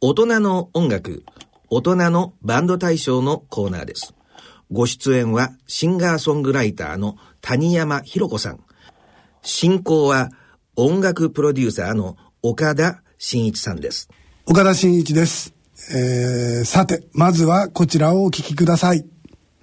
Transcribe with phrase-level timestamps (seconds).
[0.00, 1.24] 大人の音楽、
[1.70, 4.14] 大人のバンド大賞のコーナーです。
[4.70, 8.60] ご出演はシンガーソングライターの谷山博子さん。
[9.42, 10.30] 進行は
[10.76, 14.08] 音楽プロデューサーの岡田真一さんです。
[14.46, 15.52] 岡田真一です。
[15.92, 19.04] えー、さて、まずはこちらをお聞きください。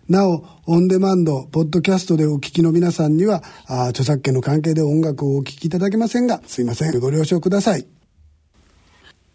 [0.09, 7.87] なお、オンデマンド、ポッドキャストでお聞きの皆さんには、あ著作権の関係で音楽をお聞きいただけませんが、すいません、ご了承ください。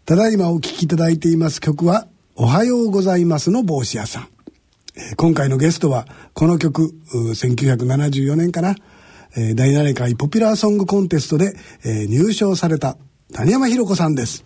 [0.05, 4.27] ただいまお聞きいただいています曲は、おはようございますの帽子屋さん。
[4.95, 8.75] えー今回のゲストは、この曲、うー1974年かな、
[9.37, 12.97] えー第7回ポピュラーソングコンテストで、えー入賞された
[13.33, 14.43] 谷山博子さんです。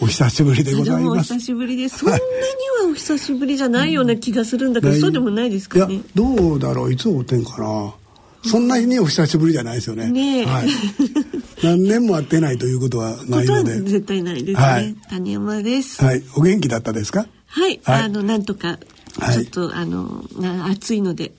[0.00, 1.40] お久しぶりでございますお久。
[1.40, 1.98] しぶりです。
[1.98, 6.00] そんなにはお久しぶりじゃないような気がするんだけど、そうでもないですいやかね。
[6.14, 7.94] どうだろういつ会うてんかな
[8.44, 10.68] そんなにお久しぶりじゃないですよねねえはい、
[11.62, 13.80] 何年も会ってないということはないので。
[13.80, 14.66] 絶対ないですね。
[14.66, 14.94] はい。
[15.10, 16.04] 谷山です。
[16.04, 16.22] はい。
[16.36, 17.26] お元気だったですか？
[17.46, 18.02] はい、はい。
[18.02, 18.78] あのなんとか
[19.18, 19.46] はい。
[19.46, 21.32] ちょっと、あのな暑いので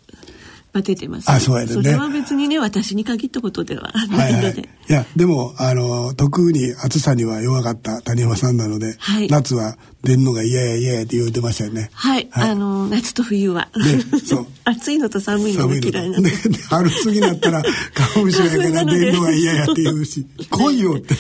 [0.76, 1.32] バテてます。
[1.32, 1.72] あそうやね。
[1.72, 4.46] それは別にね私に限ったことではないので。
[4.46, 4.70] はいはい。
[4.90, 9.30] いやでもあの特に暑さには弱かった谷山さんなので、はい。
[9.30, 11.90] 夏は出んのが嫌や嫌やって言うてましたよね。
[11.94, 12.50] はい、はい。
[12.52, 14.48] あの夏と冬は、ねそう。
[14.66, 21.16] 暑いのと寒いのが嫌いなのでで春過ぎになったら花粉症やから出んのが嫌やって言うし 来いよって。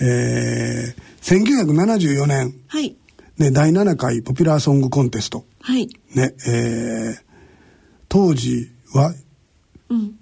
[0.00, 2.52] えー、1974年。
[2.66, 2.96] はい。
[3.38, 5.44] ね、第7回ポピュラーソングコンテスト。
[5.60, 5.88] はい。
[6.14, 7.25] ね、えー、
[8.08, 9.14] 当時は
[9.88, 10.18] うん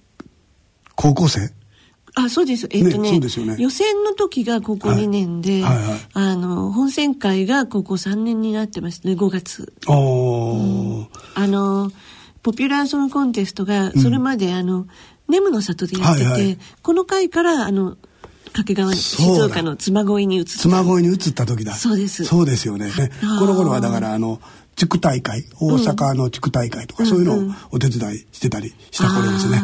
[0.96, 1.50] 高校生？
[2.16, 2.68] あそうです。
[2.70, 3.56] えっ、とねねね。
[3.58, 5.84] 予選の時が高校2年で、はいはい。
[5.84, 9.72] はいあの本選会が高校3年になってましたね5月。
[9.88, 11.90] おー、あの
[12.42, 14.86] ポピュラーソングコンテストがそれまで、あの
[15.28, 16.58] ネムの里でやってて、はいはい。
[16.82, 17.96] この回からあの
[18.54, 20.50] 掛川静岡の妻恋に移った。
[20.50, 21.74] 妻恋に移った時だ。
[21.74, 22.24] そうです。
[22.24, 22.90] そうですよね。
[23.40, 24.40] この頃はだから、あの、
[24.76, 29.60] 地区大会、大阪の地区大会とか、そういうのをお手伝いしてたりした頃ですね。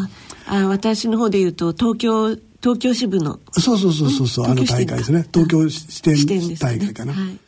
[0.46, 5.26] あ私の方で言うと東京東京支部のそうそうそうそうそう、あの大会ですね。
[5.32, 7.12] 東京支支店大会かな。
[7.12, 7.38] はい、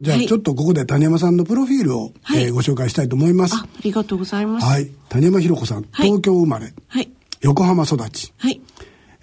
[0.00, 3.56] じゃあはいちょっとここで谷山さんのプロフィールを、はいえーご紹介したいと思います。
[3.56, 4.90] あありがとうございますはい。
[5.08, 7.10] 谷山博子さん、はい東京生まれ、はい
[7.40, 8.32] 横浜育ち。
[8.38, 8.60] はい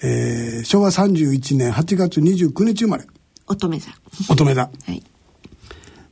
[0.02, 3.06] えー昭和31年8月29日生まれ
[3.48, 3.92] 乙女座
[4.30, 5.04] 乙女座はい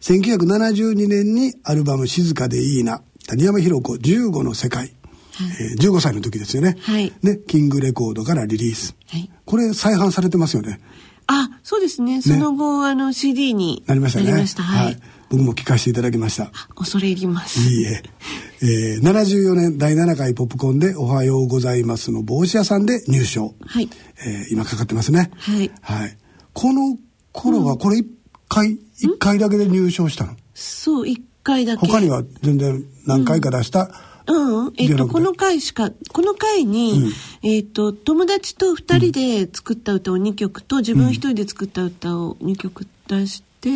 [0.07, 4.93] 1972年にアルバム「静かでいいな」谷山博子15の世界、
[5.59, 7.11] えー15歳の時ですよね,、はい。
[7.21, 8.95] ねキングレコードからリリース。
[9.07, 9.29] はい。
[9.43, 10.79] これ再販されてますよね。
[11.27, 12.21] あそうですね。
[12.21, 14.25] その後、あの CD になりましたね。
[14.27, 14.63] なりました。
[14.63, 14.97] はい、
[15.29, 16.53] 僕も聞かせていただきました。
[16.73, 17.59] 恐れ入ります。
[17.59, 18.01] いいえ。
[18.61, 23.89] えー74年第7回ポップコーンで「おはようございます」の帽子屋さんで入賞、はい。
[24.25, 25.31] えー今かかってますね。
[25.35, 25.69] はい。
[25.81, 26.17] はい、
[26.53, 26.97] この
[27.33, 28.07] 頃はこれ一
[28.47, 30.35] 回一回だけで入賞したの？
[30.53, 31.85] そう一回だけ。
[31.85, 33.89] 他には全然何回か出した、
[34.27, 37.11] うん、えっ、と、じゃなくてこの回しか、この回に、
[37.43, 43.69] えっ、と、友達と二人で作った歌を2曲と、自分一人で作った歌を2曲出して、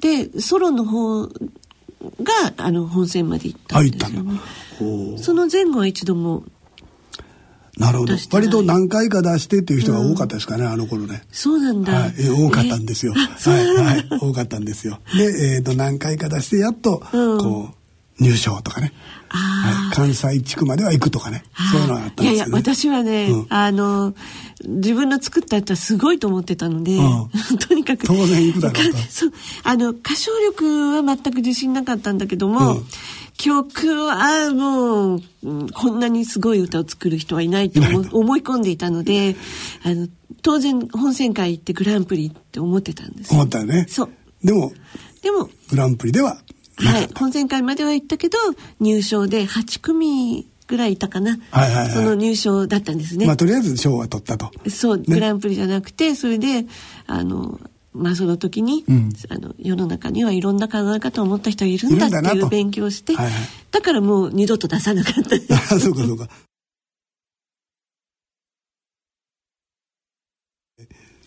[0.00, 1.30] で、ソロの方が、
[2.56, 4.40] あの、本戦まで行ったんですよ、ね。
[5.18, 6.44] その前後は一度も、
[7.78, 8.14] なるほど。
[8.32, 11.22] 割と何回か出してっていう人が多かったですかね、あの頃ね。
[11.32, 11.92] そうなんだ。
[11.92, 13.14] はい、えー多かったんですよ。
[13.14, 15.00] はい、はい、多かったんですよ。
[15.16, 17.38] で、えっ、と、何回か出して、やっと、うん。
[17.38, 18.92] こう、入賞とかね。
[19.28, 21.42] あはい、関西地区までは行くとかね。
[21.72, 22.62] そういうのがあったんいやいやですよね。
[22.62, 23.46] 私はね、うん。
[23.48, 24.14] あの
[24.64, 28.92] 自分の作った歌すごいと思ってたので、う とにかく当然行くだろうと。
[28.92, 29.32] かそう
[29.64, 32.84] あの歌唱力は全く自信なかったんだけども、うん
[33.36, 37.80] 曲はもううんこんなにすごい歌を作る人はいないと
[38.12, 39.36] 思 い込んでいたので
[39.82, 40.08] あの
[40.42, 43.86] 当然本選会行ってグランプリって思ってたんですよ思ったよね。
[43.88, 44.10] そう
[44.44, 44.72] でも、
[45.22, 46.38] でもグランプリでは
[46.76, 47.08] はい。
[47.14, 48.38] 本選会までは行ったけど
[48.80, 53.26] 入賞で8組ぐらいいたかな、はいはいはいその入賞だったんですね。
[53.26, 54.50] まあ、とりあえず賞は取ったと。
[54.70, 56.66] そう、ねグランプリじゃなくてそれで
[57.06, 57.60] あの
[57.94, 59.12] まあその時に、うん。
[59.28, 63.34] あの世の中にはいろんな考え方を持った人がいるんだっていう勉強をして、はいはい。
[63.70, 65.54] だからもう二度と出さなかった。
[65.54, 66.28] あそうかそうか。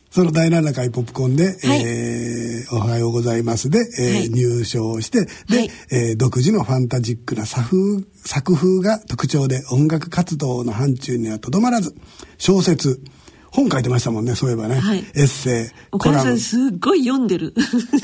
[0.09, 1.83] その第7回ポップコーンで、はい。
[1.85, 4.29] えーおはようございますで、えーはい。
[4.29, 5.69] 入賞して、で、はい。
[5.91, 11.95] えー独自のファンタジックな作風作風が特徴で音楽活動の範疇にはとどまらず、
[12.37, 13.01] 小説、
[13.57, 14.75] 本書いてましたもんね、そういえばね。
[14.75, 14.99] はい。
[14.99, 16.37] エッセイ、お母さん。
[16.37, 17.55] すっごい読んでる。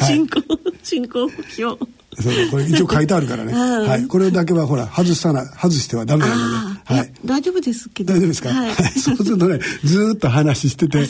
[0.01, 0.41] 進行、
[0.81, 1.39] 進行表。
[1.59, 3.53] そうこれ一応書いてあるからね。
[3.55, 4.07] うんはい。
[4.07, 6.79] これだけはほら、外さな、外してはダメなので。
[6.85, 6.97] はい。
[6.97, 8.15] や大丈夫ですけど。
[8.15, 8.73] 大丈夫ですか、はい。
[8.99, 11.07] そうするとねずーっと話してて、はい、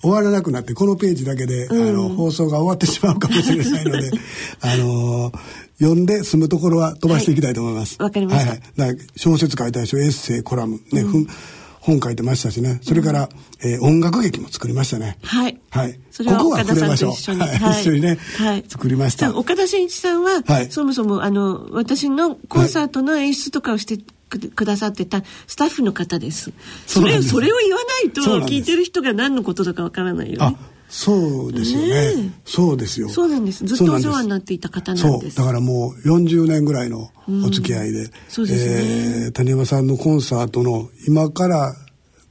[0.00, 4.10] 終わらなくなってこのページだけで、あの放送が終わってしまうかもしれないので
[4.62, 5.38] あのー
[5.80, 7.96] 読んで済むところは飛ばしていきたいと思います。
[7.98, 8.08] はい。
[8.08, 8.50] わかりました。
[8.50, 9.98] はいはい、小説書いたでしょ？
[9.98, 10.78] エッセイコラム。
[10.92, 11.26] ね、ふん
[11.80, 12.78] 本書いてましたしね。
[12.82, 13.28] それから、
[13.62, 15.16] えー音楽劇も作りましたね。
[15.22, 15.58] はい。
[15.70, 15.98] はい。
[16.10, 17.40] それは岡田さんと一緒に。
[17.40, 17.80] はい。
[17.80, 18.18] 一緒にね
[18.68, 19.36] 作りました。
[19.36, 20.70] 岡田真一さんは、はい。
[20.70, 23.98] そもそも、あの、私のコンサートの演出とかをして
[24.28, 26.52] くくださってたスタッフの方です。
[26.86, 30.56] そうれを、それを言わないと聞いてる人が何のことだかわからないよあね。
[30.90, 31.86] そうですよね。
[31.86, 32.40] ねえ。
[32.44, 33.08] そうですよ。
[33.08, 33.64] そうなんです。
[33.64, 35.36] ずっとお世話になっていた方なんです。
[35.36, 35.46] そう。
[35.46, 39.24] だからもう40年ぐらいのお付き合いで、そうですね。
[39.26, 41.74] えー谷山さんのコンサートの今から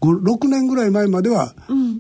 [0.02, 1.56] 5 6年ぐらい前までは、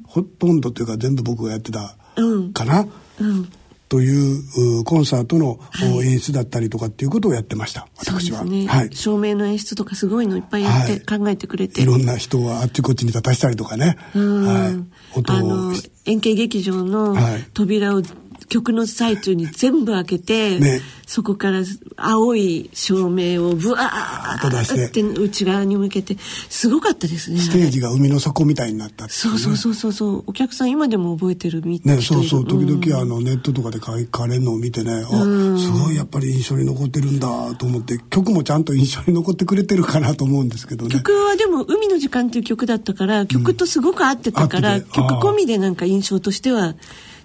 [0.05, 2.53] ほとんどというか全部僕がやってたうん。
[2.53, 2.85] かな、
[3.21, 3.49] うん。
[3.89, 5.59] といううコンサートの、
[5.95, 7.87] お演出だったりとかっていうことをやってました。
[7.97, 8.95] 私は、そうですね、はい。
[8.95, 11.19] 照明の演出とかすごいのいっぱいやって、はい。
[11.19, 11.81] 考えてくれて。
[11.81, 14.45] いろんな人をあっちこっちに立たしたりとかね、うん。
[14.45, 15.73] はい、音をあの
[16.05, 17.47] 円形劇場のはい。
[17.53, 18.03] 扉を
[18.49, 20.81] 曲の最中に全部開けて、ね。
[21.07, 21.61] そこから
[21.97, 25.01] 青い照明をブワーと出してって。
[25.01, 26.17] 内側に向けて
[26.49, 27.39] すごかったですね。
[27.39, 30.23] ステージが海の底みたいになったっていそうそうそうそうそう。
[30.27, 32.47] お客さん今でも覚えてるみね、人いうるそそう。
[32.47, 40.91] 時ん々あのネットとかで書かれるのを見てね、あすごいやっぱり印象に残ってるんだと思って曲もちゃんと印象に残ってくれてるかなと思うんですけどね。
[40.91, 44.91] 曲はでも「海の時間」っていう曲だったから曲とすごく合ってたから、合ってて。
[44.91, 46.75] 曲込みでなんか印象としては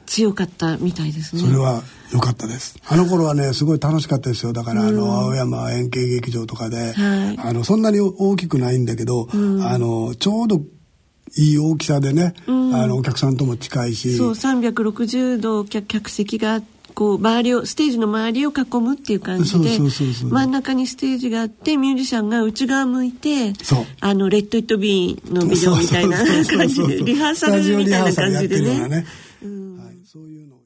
[0.07, 1.43] 強かったみたいですね。
[1.43, 2.77] それは良かったです。
[2.87, 4.53] あの頃はねすごい楽しかったですよ。
[4.53, 7.39] だからあの青山円形劇場とかで、はい。
[7.39, 9.37] あのそんなに大きくないんだけど、あ
[9.79, 10.61] のちょうど
[11.37, 12.51] いい大きさでね、あ
[12.87, 14.17] のお客さんとも近いし。
[14.17, 16.63] そう360度客客席が
[16.95, 20.31] こう周りをステージの周りを囲むっていう感じでそうそうそうそう。
[20.31, 23.85] 真ん中にステージがあってミュージシャンが内側向いてそう。
[24.01, 29.07] あのレッド・イット・ビーのビデオみたいな感じでリハーサルみたいな感じでね。
[30.15, 30.61] そういうのを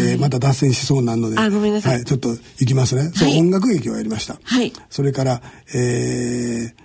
[0.00, 3.10] えーまた脱線しそうなので、はい、ちょっと行きますね。
[3.14, 3.38] そう、はい。
[3.38, 4.38] 音楽劇をやりました。
[4.42, 4.72] はい。
[4.88, 5.42] それから、
[5.74, 6.82] えー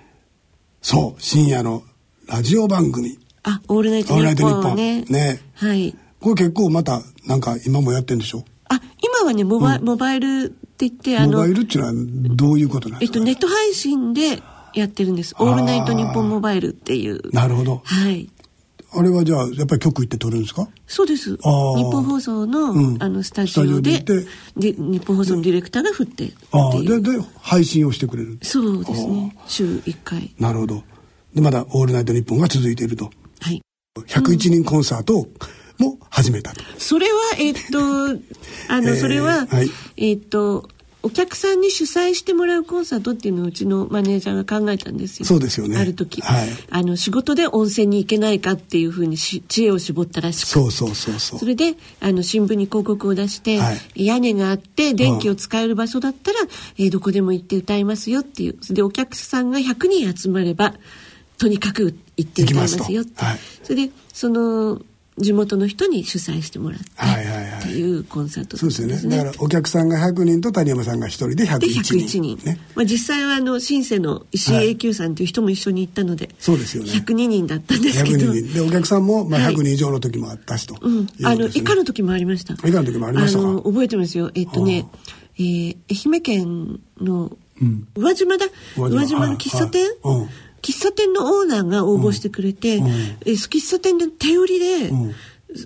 [0.82, 1.84] そう、深夜の
[2.28, 4.76] ラジオ番組、あオールナイトニッポン。
[4.76, 5.04] ね。
[5.04, 5.40] ね。
[5.56, 5.96] はい。
[6.20, 8.44] これ結構また、なんか今もやってんでしょ？
[8.68, 14.44] あ今はねモバ,、モバイルって言ってあのモバイルっていうのはどういうことなんえっとですか、ネット配信で
[14.74, 17.22] やってるんです「オールナイトニッポンモバイル」っていう。
[17.34, 17.82] なるほど。
[17.86, 18.30] はい
[18.92, 20.68] あれはじゃあ、やっぱり曲行って撮るんですか？
[20.88, 21.36] そうです。
[21.38, 22.98] 日本放送の,、うん。
[23.04, 24.26] あのスタジオでで
[24.58, 27.10] で日本放送のディレクターが振ってってあで、で、
[27.40, 28.40] 配信をしてくれる。
[28.42, 29.36] そうですね。
[29.48, 30.34] 週1回。
[30.40, 30.84] なるほど。
[31.36, 33.12] で、まだオールナイトニッポンが続いていると。
[33.42, 33.62] はい。
[34.08, 35.28] 101人コンサート
[35.78, 36.62] も始めたと。
[36.80, 37.80] それはえっと
[38.70, 39.70] あの、 えーそれは、はい。
[39.98, 40.68] えっと
[41.02, 45.26] お客さんに主催してもらうコンサートっていうのをうちのマネージャーが考えたんですよ。
[45.26, 45.78] そうですよね。
[45.78, 46.50] ある時、はい。
[46.70, 51.40] あの仕事で温泉に行けないかっていうふうにし知恵を絞ったらしくそうそうそうそう。
[51.40, 51.46] そ。
[51.46, 54.06] れであの新聞に広告を出して、はい。
[54.06, 56.40] 屋根があって電気を使える場所だったら、
[56.78, 58.58] えーどこでも行って歌いますよっていう。
[58.74, 60.74] でお客さんが100人集まれば
[61.38, 63.40] とにかく行って歌いますよって、はい。
[63.64, 64.82] それでその
[65.18, 66.86] 地元の人に主催してもらって。
[66.96, 67.39] はいはいは
[67.70, 69.18] いうコンサートだそうですよね。
[69.18, 72.20] だからお客さんが100人と谷山さんが1人でで101 101人。
[72.38, 72.60] 人、ね。
[72.76, 78.54] まあ、実際はあのシンセの石井永久さんという人も一緒に行ったので、そうですよね102人だったんですけど102人。
[78.54, 81.26] で、お客さんも、まあ、はい100人以上の時もあったしということうん。
[81.26, 82.54] あの以下の時もありました。
[82.68, 83.46] 以下の時もありましたか？
[83.46, 84.32] の覚えてますよ。
[84.36, 84.88] えっとね、
[85.38, 88.46] えー愛媛県のうん宇和島だ？
[88.78, 89.84] 宇和島宇和島の喫茶店？
[90.04, 90.30] はいはいうん。
[90.62, 95.14] 喫茶店のオーナーが応募してくれて、うんえー喫茶店で手売りで、うん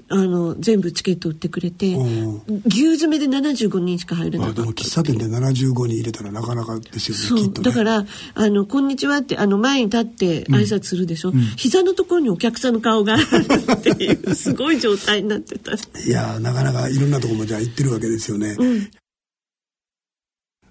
[0.08, 2.42] あの全部チケット売ってくれて、うん。
[2.66, 4.62] 牛詰めで75人しか入れなまあ、かった。
[4.62, 7.70] でも喫茶店で75人入れたらなかなかですよね、そう、きっとね。
[7.70, 15.74] だから「あのこんにちは」ってあの前に立って挨拶するでしょ、膝のところにお客さんの顔があるっていうすごい状態になってた。
[15.74, 15.76] い
[16.10, 18.56] やーなかなかいろんなとこもじゃあ行ってるわけですよね。
[18.58, 18.90] うん。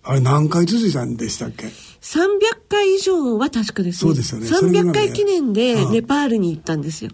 [0.04, 2.28] あれ何回続いたんでしたっけ？300
[2.68, 4.08] 回以上は確かですね。
[4.08, 4.46] そうですよね。
[4.46, 5.92] それぐらい300回記念でうん。
[5.92, 7.10] ネパールに行ったんですよ。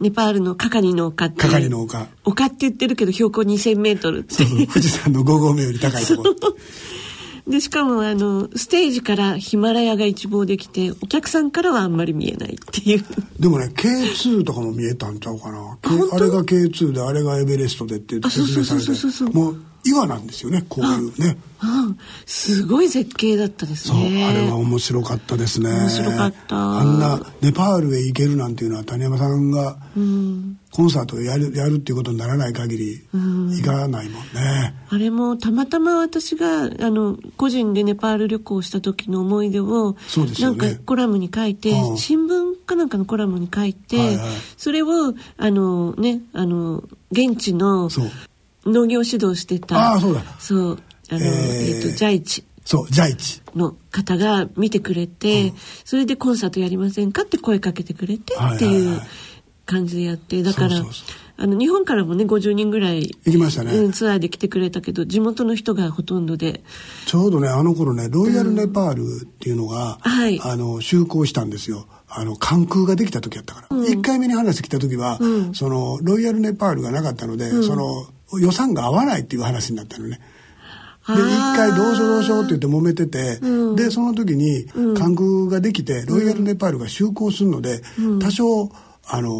[0.00, 1.42] ネパールのカカリの丘って。
[1.42, 2.06] 係の丘。
[2.24, 6.34] 丘って言ってるけど標高2000メートルってそうそう富士山の5合目より高いところ。
[7.48, 13.04] で、しかもあの、ステージからヒマラヤが一望できて、お客さんからはあんまり見えないっていう。
[13.40, 15.78] でもね K2 とかも見えたんちゃうかな
[16.12, 21.36] あれが K2 であれがエベレストでってあそうそうそうそうそう説明されてもう岩なんですよねこういうね。
[21.60, 24.24] うん、すごい絶景だったですね。
[24.24, 25.70] あれは面白かったですね。
[25.70, 26.56] 面白かった。
[26.56, 40.66] あんなネパールへ行けるなんていうのは谷山さんがうん、コンサートをやるやるっていうことにならない限り行かないもんね、あれもたまたま私があの個人でネパール旅行した時の思い出をそうですよね。
[40.66, 41.98] なんかコラムに書いて、うん。
[41.98, 44.28] 新聞かなんかのコラムに書いて、はいはい。
[44.56, 47.90] それをあのねあの現地の
[48.68, 50.22] 農業指導してたああそうだ。
[50.38, 50.78] そう
[51.10, 51.76] あの、えー。
[51.76, 52.44] えっとジャイチ。
[52.64, 53.40] そうジャイチ。
[53.54, 59.00] の方が見てくれて、それでコンサートやりませんかって声かけてくれてっていう
[59.64, 60.82] 感じでやってだから
[61.40, 66.62] あの日本からもね50人ぐらい行きましたね、うん、ツアーで来てくれたけど地元の人がほとんどで。
[67.06, 70.40] ちょうどねあの頃ねロイヤルネパールっていうのが、はい。
[70.42, 71.86] あの就航したんですよ。
[72.08, 75.54] あの関空ができた時やったから、1回目に話来た時は、うん。
[75.54, 80.20] そのロイヤルネパールがなかったので、その予算が合わないっていう話になったのね。
[81.06, 83.76] で一回どうしようどうしようって言って揉めてて、うん。
[83.76, 87.82] でその時に関空ができて、ロイヤルネパールが就航するので、
[88.20, 88.70] 多少
[89.06, 89.30] あの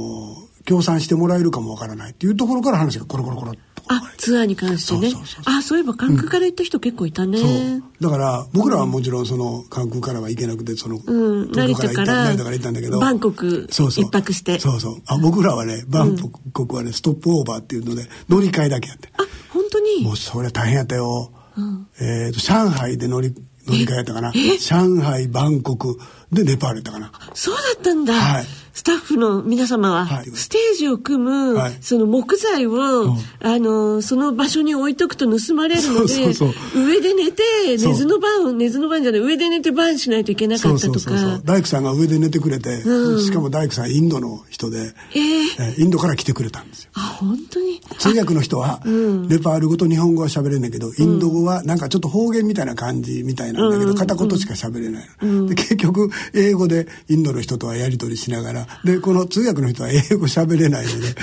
[0.64, 5.12] 協賛してもらえるかもわからないっていうところから話がコロコロコロっとあツアーに関してね。
[5.44, 7.82] あそういえば関空から行った人結構いたね、そう。
[8.00, 13.00] だから僕らはもちろんその関空からは行けなくてその、うん、成田から成田から行ったんだけど。
[13.00, 14.04] バンコクそうそう。
[14.04, 14.58] 一泊して。
[14.58, 15.02] そうそう。
[15.06, 16.16] あ僕らはねバン
[16.52, 19.08] コクはね、ストップオーバーっていうので乗り換えだけやって。
[19.14, 20.04] あ本当に？
[20.04, 21.86] もうそれ大変やったよ、うん。
[22.00, 23.34] えーと上海で乗り
[23.66, 24.32] 乗り換えやったかな。
[24.32, 25.98] 上海バンコク
[26.32, 27.12] でネパールやったかな。
[27.34, 28.46] そうだったんだ、はい
[28.78, 30.26] スタッフの皆様は、はい。
[30.26, 31.78] ステージを組む、はい。
[31.80, 33.18] その木材を、うん。
[33.40, 41.00] あのその場所に置いとくと盗まれるのでそうそうそ上で寝て寝ずの番を寝ずの番じゃない上で寝て番しないといけなかったとか。
[41.00, 43.20] そうそうそう大工さんが上で寝てくれて、うん。
[43.20, 44.94] しかも大工さんインドの人で、
[45.76, 46.90] インドから来てくれたんですよ。
[46.94, 47.80] あ本当に？
[47.98, 53.72] 通訳の人は、ネパール語と日本語は喋れんねんけど、インド語はなんかちょっと方言みたいな感じみたいなん。
[53.72, 55.08] だけど、片言しか喋れない。
[55.20, 61.14] の、で結局英語でインドの人とはやり取りしながらでこの通訳の人は英語喋れないので。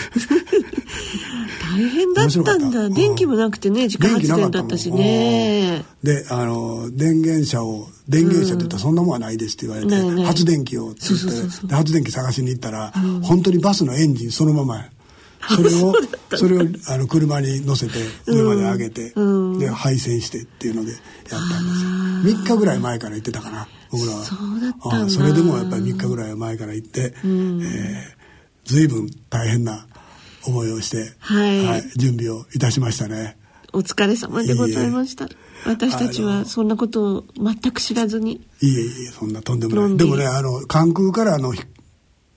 [1.75, 2.89] 大変だったんだ。
[2.89, 5.83] 電気もなくてね自家発電だったしね。
[6.03, 10.25] であの電源車を電源車って言ったらそんなもんはないですって言われて、ないない。
[10.25, 14.89] 発電機をって言って発電機探しに行ったら、本当にバスのエンジンそのままや。
[15.47, 15.93] それを
[16.35, 17.93] それをあの車に乗せて
[18.25, 19.13] 上まで上げて、
[19.59, 20.99] で配線してっていうのでやっ
[21.29, 22.43] たんですよ。
[22.43, 24.99] 3日ぐらい前から行ってたかな僕ら。
[24.99, 28.25] はそれでもやっぱり3日ぐらい前から行って、えー
[28.65, 29.85] 随分大変な
[30.45, 31.83] 思いをして、はい。
[31.97, 33.37] 準備をいたしましたね。
[33.73, 35.27] お疲れ様でございました。
[35.65, 38.41] 私たちはそんなことを全く知らずに。
[38.61, 39.97] いえいえそんなとんでもない。
[39.97, 41.53] でもねあの関空からの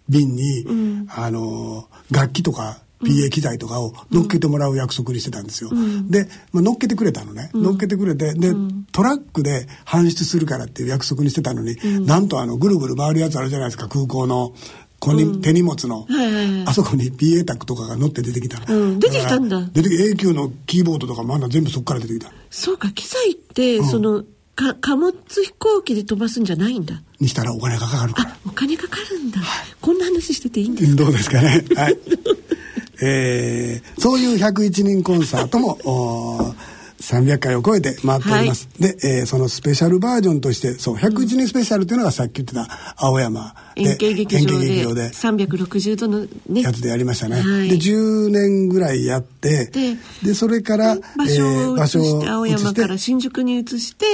[0.09, 5.71] 便に、あの楽器とか PA 機材とかを乗っけてもらう約束にしてたんですよ、
[6.09, 8.53] で、まあ、乗っけてくれたのね、乗っけてくれてで、
[8.93, 11.77] トラックで搬出するからっていう約束にしてたのに、
[12.07, 13.89] なんとあのぐるぐる回るやつあるじゃないですか。
[13.89, 14.53] 空港の
[15.01, 16.65] こに手荷物の、はいはいはい。
[16.67, 19.61] あそこに PA タックとかが乗って出てきた出てきたんだ。
[19.73, 22.33] 出てき永久のキーボードとかまだ全部そこから出てきた。
[22.51, 24.25] そうか機材って、その
[24.57, 27.01] か貨物飛行機で飛ばすんじゃないんだ。
[27.21, 28.31] にしたらお金がかかるから。
[28.31, 29.41] あお金かかるんだ、
[29.81, 31.05] こんな話してていいんですか？
[31.05, 31.65] どうですかね？
[31.77, 31.99] はい。
[33.01, 36.48] えーそういう101人コンサートも、
[37.09, 38.69] 300回を超えて回っております。
[38.79, 47.37] で、えーそのスペシャルバージョンとして、そう、101人スペシャルというのがさっき言ってた青山で、円形劇場円形劇で場で360度のねやつでやりましたね。
[47.37, 54.05] はいで、10年ぐらいやって、でで、それから、場所を移して、青山から新宿に移して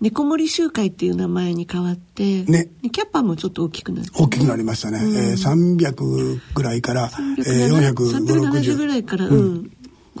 [0.00, 4.98] 猫森集会っていう名前に変わって、ねでキャッパーもちょっと大きくなって大きくなりましたね。
[5.02, 7.94] えー300ぐらいから、えー、370
[8.24, 8.98] 370ぐら450。
[8.98, 9.70] いから、うん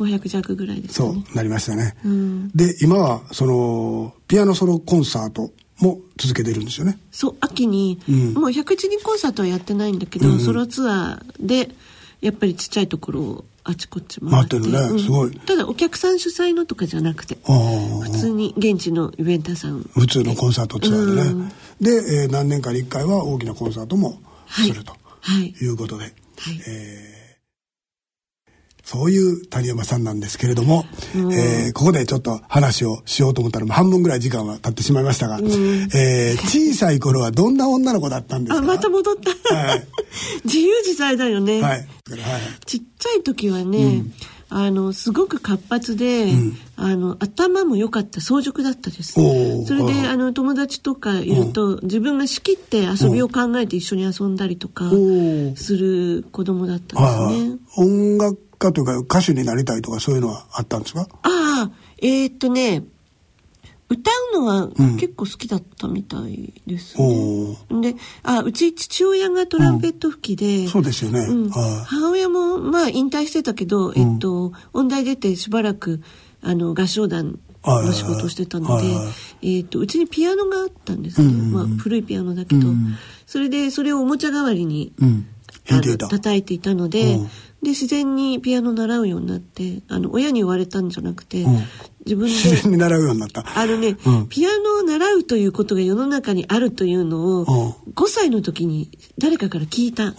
[0.04, 1.24] 500弱ぐらいですね。
[1.32, 2.48] うなりましたね、ん。
[2.50, 6.98] で今はそのピアノソロコンサートも続けてるんですよね。
[7.10, 8.34] そう秋に、うん。
[8.34, 11.70] もう101人コンサートはやってないんだけど、ソロツアーで
[12.20, 14.56] やっぱりちっちゃいところをあちこち回って。
[14.56, 15.32] 回ってるねすごい。
[15.32, 19.82] ただお客さん主催のとかじゃなくて普通に現地のイベンターさん。
[19.94, 21.48] 普通のコンサートツアーでね、うん。
[21.80, 25.48] で、えー何年かに1回は大きなコンサートもするとはい。
[25.48, 26.12] いうことで、はい。
[26.68, 27.09] えー
[28.90, 38.58] そういう谷山さんなんですけれども、えーここでちょっと話をしようと思ったら半分ぐらい時間は経ってしまいましたが、えー小さい頃はどんな女の子だったんですか？
[38.58, 39.14] あまた戻っ
[39.48, 39.86] た、はい。
[40.44, 41.70] 自由自在だよね、はい。
[41.70, 41.86] はい。
[42.66, 44.06] ちっちゃい時はね、
[44.48, 46.32] あのすごく活発で、
[46.74, 49.12] あの頭も良かった早熟だったです。
[49.12, 55.56] それではいあの友達とかいると、自分が仕切って遊びを考えて一緒に遊んだりとかー。
[55.56, 61.08] する子供だったんですね、音楽家というか歌手になりたいとかそういうのはあったんですか？
[61.22, 61.28] あ
[61.68, 62.84] あえーっとね
[63.88, 64.96] 歌うのはうん。
[64.98, 67.94] 結構好きだったみたいですおね。
[67.94, 71.20] であうち父親がトランペット吹きで、そうですよね。
[71.20, 71.50] うん。
[71.50, 76.02] は母親もまあ引退してたけど、えっと音大出てしばらく
[76.40, 78.86] あの合唱団の仕事をしてたので
[79.42, 82.94] えっとうちにピアノがあったんですけど、うんまあ、古いピアノだけど、うん
[83.26, 84.92] それでそれをおもちゃ代わりに、い。
[85.00, 85.26] うん。
[85.68, 87.30] あの叩いていたので、うん
[87.62, 91.62] で自然にピアノ習うようになってあの親に言われたんじゃなくて、うん
[92.06, 93.44] 自分で自然に習うようになった。
[93.58, 100.14] あのね、うんピアノを習うということが世の中にあるというのを、うん5歳の時に誰かから聞いた。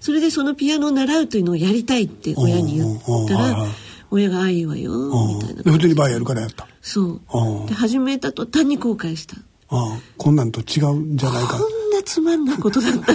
[0.00, 3.70] それでそのピアノを習うというのをやりたいって親に言ったらはい、
[4.10, 4.90] 親がああいいわよ、
[5.38, 5.70] みたいなで。
[5.70, 6.66] 普通にバーやるからやった。
[6.82, 7.66] そううん。
[7.66, 9.36] で、始めた途端に後悔した。
[9.36, 11.60] ああこんなんと違うんじゃないか
[12.00, 13.14] なつまんないことだった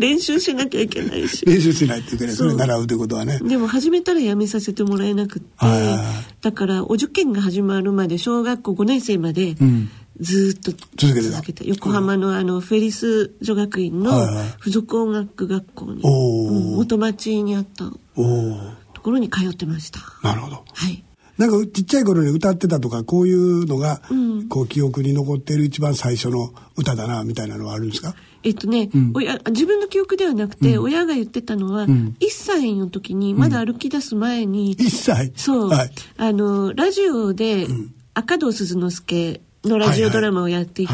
[0.00, 1.44] 練習しなきゃいけないし。
[1.46, 2.58] 練習しないって言ってね、それそう。
[2.58, 3.38] 習うということはね。
[3.40, 6.06] でも始めたらやめさせてもらえなくって、はいはいはい
[6.42, 9.90] だからお受験が始まるまで小学校5年生までうん。
[10.20, 14.46] ずーっと続けて横浜のあのフェリス女学院のはいはい。
[14.60, 16.50] 附属音楽学校に、おー。
[16.50, 20.00] うん元町にあったところに通ってました。
[20.22, 20.64] なるほど。
[20.72, 21.04] はい。
[21.38, 24.48] なんかちっちゃい頃に歌ってたとかこういうのが、うん。
[24.48, 28.14] こう記憶に残っている一番最初の歌だなみたいなのはあるんですか？
[28.42, 29.10] えっとね、うん。
[29.14, 32.16] 親自分の記憶ではなくて、親が言ってたのは、ん。
[32.20, 35.32] 1歳の時にまだ歩き出す前に、一歳。
[35.36, 35.90] そう、はい。
[36.16, 37.66] あのラジオで、
[38.14, 40.92] 赤堂鈴之助のラジオドラマをやっていて、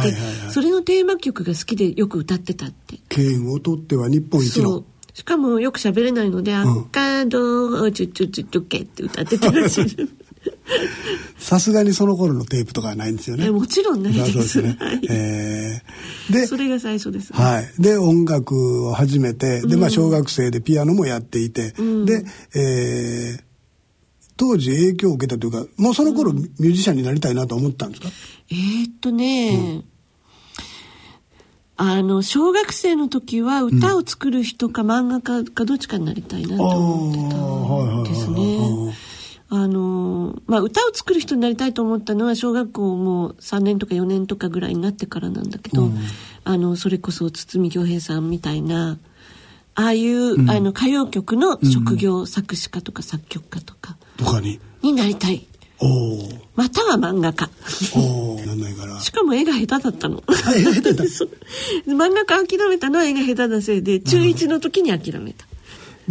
[0.50, 2.98] それのテーマ曲が好きでよく歌ってたって。
[3.08, 4.70] 剣を取っては日本一の。
[4.70, 4.84] そう。
[5.14, 6.62] しかもよく喋れないので「ん。
[6.62, 10.08] 赤堂をチュチュチュチュケ」って歌ってたらしい
[11.38, 13.46] さすがにその頃のテープとかはないんですよね。
[13.46, 14.24] えもちろんないです。
[14.24, 15.00] あそうですね、 はい。
[15.08, 17.32] えーでそれが最初です。
[17.32, 17.70] ね、はい。
[17.78, 22.06] で、音楽を始めて、で、まあ、小学生でピアノもやっていて、ん。
[22.06, 23.42] で、えー
[24.34, 28.08] 当時影響を受けたというか、もうその頃ミュージシャンになりたいなと思ったんですか、
[28.50, 29.84] えーっとね、
[31.76, 39.12] あの小学生の時は歌を作る人か漫画家かどっちかになりたいなと思ってたんですね。
[39.48, 39.91] あの
[40.52, 45.88] まあ歌を作る人になりたいと思ったのは小学校もう3年とか4年とかぐらいになってからなんだけど、
[46.44, 48.98] あのそれこそ堤恭平さんみたいな
[49.74, 54.60] ああいう、あの歌謡曲の職業作詞家とか作曲家とかとかに？
[54.82, 55.46] になりたい
[55.80, 56.18] おお
[56.54, 57.48] または漫画家。
[57.96, 59.00] おおなんないから。
[59.00, 60.20] しかも絵が下手だったの。
[61.88, 65.46] 漫画家諦めたのは絵が下手なせいで、中1の時に諦めた。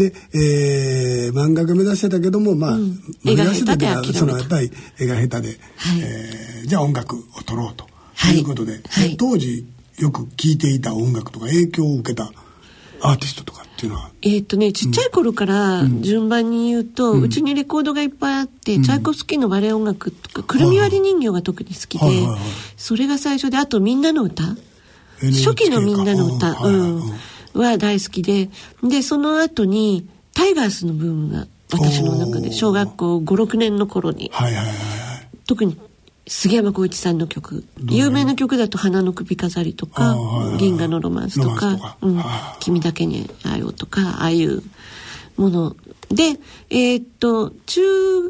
[0.10, 3.00] で、えー、漫画家目指してたけども、まあ、うん。
[3.24, 5.58] 目指してたけど絵が下手でそのやっぱり絵が下手で、はい。
[6.02, 7.86] えーじゃあ音楽を取ろうと、
[8.16, 8.38] はい。
[8.38, 9.10] いうことで、はい。
[9.10, 9.66] で当時
[9.98, 12.32] よく聴いていた音楽とか影響を受けた
[13.02, 22.06] アーティストとかっていうのは、えーっとね、ちっちゃい頃から順番に言うと、うちにレコードがいっぱいあって、チャイコフスキーのバレエ音楽とか、くるみ割り人形が特に好きで
[22.78, 24.44] それが最初で、あとみんなの歌。
[25.20, 27.02] 初期のみんなの歌、うん
[27.54, 28.50] は大好きで、
[28.84, 35.28] で、その後に、タイガースのブームが私の中で、小学校5、6年の頃に、はいはいはいはい。
[35.46, 35.78] 特に
[36.28, 37.66] 杉山浩一さんの曲。
[37.90, 42.16] 有名な曲だと「花の首飾り」とかあーはいはい「銀河のロマンス」とかか「うん。
[42.16, 44.64] はい君だけに会えよ」とかああいう
[45.36, 45.76] もの。
[46.10, 47.82] でえーっと中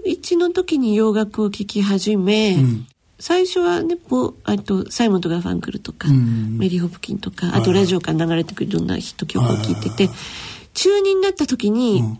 [0.06, 2.88] 1の時に洋楽を聴き始め、ん
[3.22, 6.58] 最初はねポあとサイモンとガーファンクルとか、ん。
[6.58, 10.10] メリー・ホプキンとかあとラジオから流れてくるいろんなヒット曲を聴いてて、
[10.74, 12.20] 中2になった時に、ん。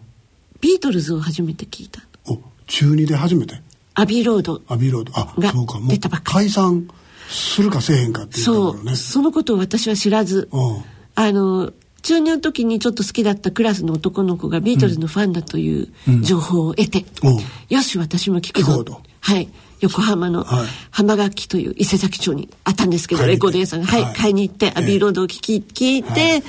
[0.62, 2.02] ビートルズを初めて聴いた。
[2.28, 3.60] お中二で初めて？
[3.96, 4.62] アビーロード。
[4.68, 5.12] アビーロード。
[5.18, 5.80] あがそうか。
[5.80, 6.88] もう出たばっか解散
[7.28, 8.96] するかせえへんかっていうとそう、ころね。
[8.96, 10.84] そのことを私は知らず、うん。
[11.16, 15.88] あの、中二の時にちょっと好きだったクラスの男の子がビートルズのファンだという
[16.22, 17.30] 情報を得て、う。
[17.32, 17.38] ん
[17.70, 18.86] よし、私も聞くぞ。
[19.20, 19.50] はい。
[19.82, 20.68] 横浜のはい。
[20.92, 24.16] 浜垣という伊勢崎町にあったんですけど、レコード屋さんが、はい、はい。
[24.16, 26.44] 買いに行って、アビーロードを聞き、聞いて、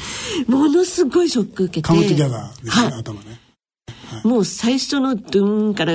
[0.47, 1.89] ものすごいショック受けて。
[1.89, 2.93] カムトギャガーですね、はい。
[3.01, 3.41] 頭ね。
[4.25, 5.95] もう最初のドゥーンから、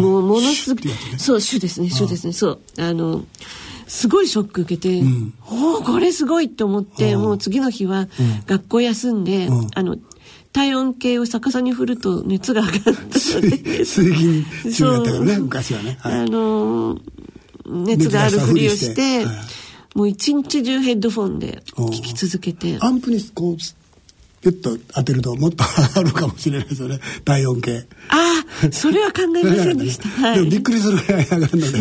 [0.00, 0.84] もうものすごい
[1.18, 2.60] そう、シュですね、シュですね、そう。
[2.78, 3.24] あの、
[3.86, 5.34] すごいショック受けて、ん。
[5.50, 7.22] おおこれすごいって思って、うん。
[7.22, 8.08] もう次の日は
[8.46, 9.68] 学校休んで、うん。
[9.74, 9.96] あの、
[10.58, 14.44] 体温計を逆さに振ると熱が上が 水銀
[14.74, 16.12] 中やったからね昔はね、はい。
[16.14, 17.00] あのー
[17.70, 19.36] 熱があるふりをして、はい
[19.94, 23.56] もう一日中ヘッドフォンで聞き続けて、アンプにこう
[24.40, 27.00] ピュッと当てるともっとあるかもしれないですよね。
[27.24, 27.84] 体温計。
[28.08, 30.08] ああ、それは考えませんでした。
[30.22, 30.62] はでもびっい。
[30.62, 31.78] くりするぐらい上がるので。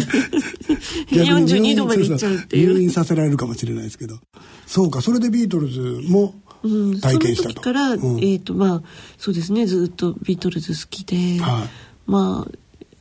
[1.11, 2.73] 42度までいっちゃうっていう。
[2.73, 4.17] 入院させられるかもしれないですけど。
[4.65, 6.33] そうかそれでビートルズも
[6.63, 8.23] うん、体験したと、その時から、うん。
[8.23, 8.81] えっ、とまあ
[9.17, 11.69] そうですねずっとビートルズ好きで、はい。
[12.05, 12.47] ま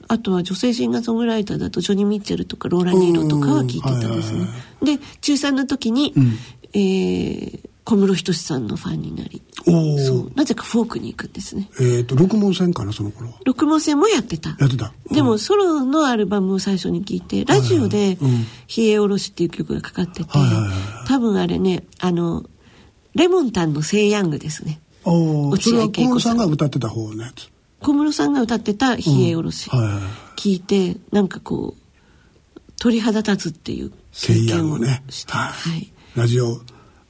[0.09, 4.47] あとは女性シンガーソングライターだとジョニー・ミッチェルとかローラ・ニーロとかは聞いてたんですね。
[4.83, 6.39] で中3の時に、うん、
[6.75, 11.69] えー、小室仁さんのファンになりそうなぜかフォークに行くんですね。
[11.81, 14.51] えっ、ー、と六毛線かなその頃六毛線もやってた。
[14.51, 18.19] やってた、うん、でもソロのアルバムを最初に聞いてラジオで
[18.77, 20.31] 「冷えおろし」っていう曲がかかってて、
[21.07, 22.45] 多分あれねあの
[23.17, 24.81] レモンタンの「セイヤング」ですね。
[25.05, 27.49] おおそれは小室さんが歌ってた方のやつ
[27.81, 29.71] 小室さんが歌ってた「冷えおろし」
[30.37, 36.61] 聞いてなんかこう鳥肌立つっていう経験をして、ね、はい、ラジオ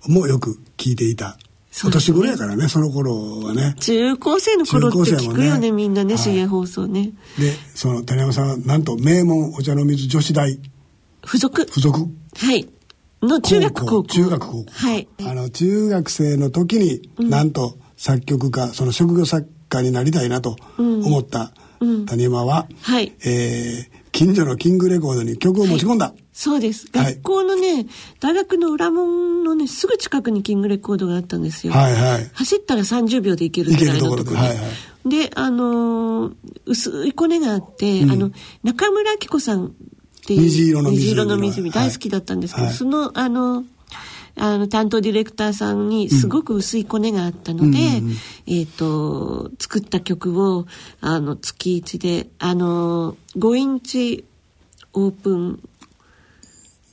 [0.07, 1.39] もよく聞いていた。
[1.85, 3.75] お年頃やからねその頃はね。
[3.81, 7.13] 中高生の頃って聞くよね、ね、みんなね、資源放送ね。
[7.39, 10.59] でその谷山さんはなんと名門お茶の水女子大。
[11.23, 11.67] 付属。
[11.67, 11.99] 付属。
[11.99, 12.67] はい
[13.27, 14.65] の中学高校中学高校。
[14.71, 15.09] はい。
[15.21, 21.53] あの中学生の時に、うん、なんと作曲家その職業作家になりたいなと思った
[22.07, 23.13] 谷山は、うん、はい。
[23.25, 26.25] えー、近所のキングレコードに曲を持ち込んだ、はい。
[26.33, 26.87] そうです。
[26.93, 27.87] 学校のね、はい、
[28.21, 31.73] 大学の裏門のね、すぐ近くにキングレコードがあったんですよ。
[31.73, 32.31] はいはい。
[32.33, 34.37] 走ったら30秒で行けるぐらいのところで。
[34.37, 36.35] はいはい、で、あのー、
[36.67, 38.31] 薄いコネがあって、うん、あの、
[38.63, 39.75] 中村明子さん
[40.27, 40.41] っていう。
[40.41, 40.97] 虹色の湖。
[40.97, 43.65] 虹色の湖大好きだったんですけど、はい、その、あの、
[44.39, 47.77] あの、担当ディレクターさんにすごく薄いコネがあったので、うん、
[48.47, 50.67] えっ、ー、と、作った曲を、
[51.01, 54.25] あの、月一で、あの、5インチ
[54.93, 55.69] オープン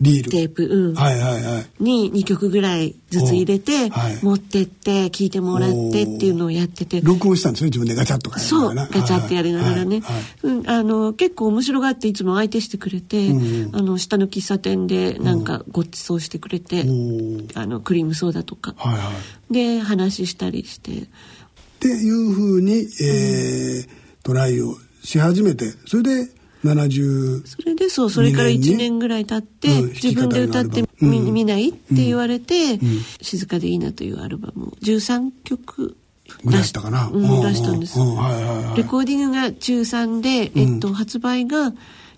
[0.03, 0.31] リール。
[0.31, 7.01] テープ、うん、はいはいはい、に2曲ぐらいずつ入れて、はい、持ってって聴いてもらってっていうのをやってて。
[7.01, 19.11] 録音したんですね自分でガチャッとかそうガチャってやりながらね、はいはい、うん、あの結構面白がっていつも相手してくれて、うん、あの下の喫茶店でなんかごちそうしてくれて、うん、あのクリームソーダとか、はいは
[19.49, 20.91] い、で話したりして。
[20.91, 23.87] っていうふうに、えー、
[24.23, 26.31] トライをし始めてそれで
[26.63, 32.79] 70それでそうそれから1年ぐらい経って、うん、自分で歌ってみ、うん、見ないって言われて、うん、
[33.21, 35.97] 静かでいいな」というアルバムを13曲
[36.45, 41.73] 出したかな、うん、出したんです、レコーディングが中3で、えっと、発売が、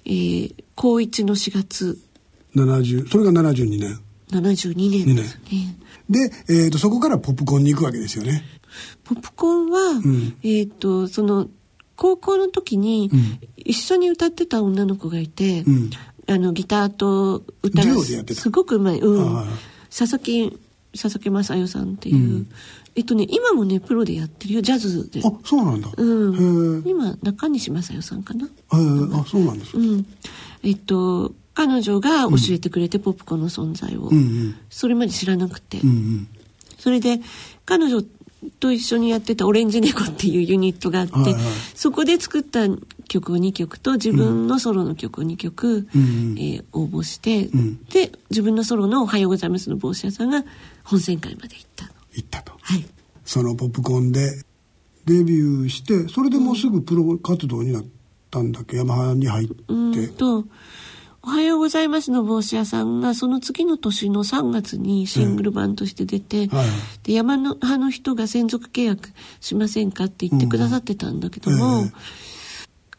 [0.05, 1.99] えー、高1の4月。
[2.55, 3.99] 70それが72年。
[4.31, 5.77] 72年ですね。
[6.09, 8.43] で、えーと、そこからポップコーンに行くわけですよね。
[9.03, 10.01] ポップコーンは、
[10.43, 11.47] えっ、とその
[11.95, 13.09] 高校の時に
[13.57, 15.89] 一緒に歌ってた女の子がいて、うん、
[16.27, 17.95] あのギターと歌が
[18.33, 19.45] すごくうまい、うん、
[19.95, 20.59] 佐々木
[20.91, 22.51] 佐々木雅代さんっていう、うん、
[22.95, 25.21] えっとね今もねプロでやってるよジャズで。
[25.23, 28.47] あそうなんだ、うん、今中西雅代さんかな。
[28.69, 28.77] あ
[29.27, 30.05] そうなんです、うん、
[30.63, 36.27] えっと彼女が教えてくれて、ポップコーンの存在を、うんうん、それまで知らなくて、うんうん、
[36.77, 37.21] それで
[37.65, 38.03] 彼女
[38.51, 42.67] と一緒にやってたオレンジ猫っていうユニットがあって、はいはい、そこで作った
[43.07, 50.43] 曲を2曲と自分のソロの曲を2曲、うん、えー、応募して、うん、で自分のソロの「おはようございます」の帽子屋さんが
[50.83, 52.53] 本選会まで行った行ったと。
[52.61, 52.85] はい。
[53.25, 54.43] そのポップコーンで
[55.05, 57.85] デビューしてそれでもうすぐプロ活動になっ
[58.29, 59.55] たんだっけ、ヤマハに入って。
[59.67, 60.45] うんと
[61.25, 66.67] おはようございますの帽子屋さんがその次の年の3月にシングル版として出て、はい、
[67.01, 69.09] で山の派の人が専属契約
[69.39, 71.91] しませんかって言ってくださってたんだけども、うんえー、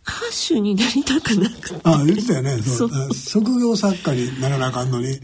[0.03, 1.81] 歌手になりたくなくて。
[1.85, 2.59] あ言ってたよね。
[2.63, 2.91] そう。
[3.15, 5.19] 職業作家にならなあかんのに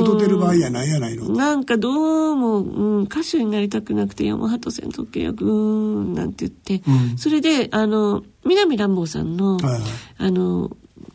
[0.00, 1.28] 歌ってる場合やないやないの。
[1.28, 9.82] なんかどうも、うん、歌手になりたくなくて山ハと専属契約うんなんて言って、うん、それであの南乱暴さんの、はいはい、
[10.16, 10.70] あの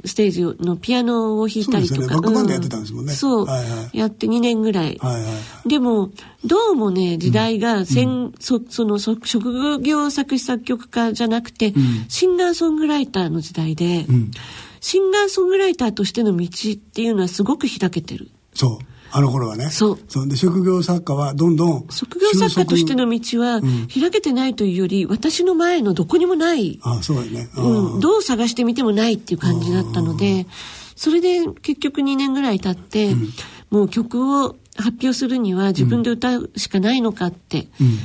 [0.06, 2.02] ステージのピアノを弾いたりとか。
[2.02, 2.14] そうね。
[2.16, 3.14] バックバンドやってたんですもんね。
[3.14, 3.46] そう。
[3.46, 4.98] はいはい、やって2年ぐらい。
[5.02, 5.28] はいは
[5.66, 6.12] い、でも、
[6.46, 14.32] どうもね、時代がせん、うん、そその職業作詞作曲家じゃなくて、うん、シンガーソングライターの時代で、うん、
[14.80, 18.32] シンガーソングライターとしての道っていうのはすごく開けてる。
[18.54, 18.91] そう。
[19.12, 19.70] あの頃はね。
[19.70, 20.00] そう。
[20.08, 21.88] そんで職業作家はどんどん。
[21.90, 23.62] 職業作家としての道は
[23.94, 26.80] 開けてないというより、私の前のどこにもない。
[26.84, 27.50] あそうだね。
[27.58, 28.00] うん。
[28.00, 30.48] どう探してみてもないっていう感じだったので、
[30.96, 33.30] それで結局2年ぐらい経って、うん、
[33.70, 37.98] もう曲を発表するには自分で歌うしかないのかって、うん、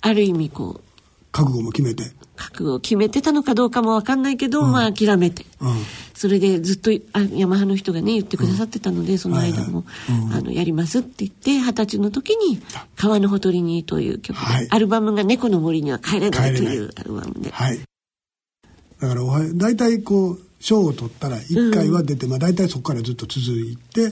[0.00, 0.80] ある意味こう。
[1.32, 2.04] 覚悟も決めて。
[2.42, 5.46] 覚悟を決めてたのかどうかも分かんないけど、うん、まあ諦めて。
[5.60, 5.74] うん。
[6.14, 9.84] それでずっとあヤマハの人がね言ってくださってたので、その間も、
[10.32, 12.62] あのやりますって言って二十歳の時に
[12.94, 17.50] 「川のほとりに」という曲、はい、アルバムが「猫の森には帰れない」というアルバムで。
[17.50, 17.80] はい、
[19.00, 19.22] だから
[19.54, 24.02] 大体こう賞を取ったら1回は出て、うん、まあ大体そこからずっと続いて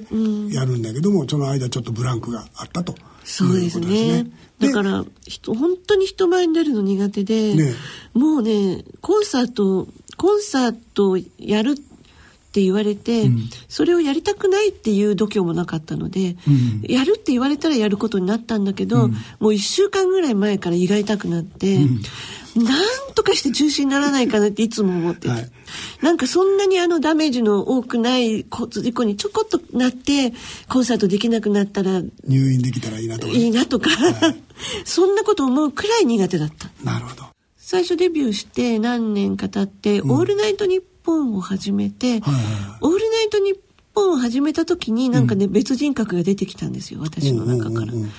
[0.52, 2.96] やるんだけども、うん、その間ちょっとブランクがあったと
[3.30, 4.26] そうですね。
[4.58, 7.72] だから人本当に人前に出るの苦手で、ね、
[8.12, 11.76] もうねコンサートコンサートをやる
[12.50, 13.48] って言われて、うん。
[13.68, 16.82] それをやりたくないっていう度胸もなかったので、うん。
[16.82, 19.12] やるって言われたらやることになったんだけど、うん。
[19.12, 22.02] もう1週間ぐらい前から胃が痛くなって、うん
[22.56, 25.50] なんとかして中止にならないかなっていつも思ってて、はい。
[26.02, 30.32] なんかそんなにあのダメージの多くない交通事故にちょこっとなって
[30.68, 33.90] コンサートできなくなったら入院できたらいいなと思いいなとか、
[34.84, 36.70] そんなこと思うくらい苦手だった。
[36.82, 37.24] なるほど。
[37.56, 42.44] 最初デビューして何年か経って「オールナイトニッポン」を始めて「はいはいはい。
[42.80, 43.54] オールナイトニッ
[43.94, 47.82] ポン」を始めた時になんかね、別人格が出てきたんですよ私の中から。
[47.82, 48.10] うんうんうんうん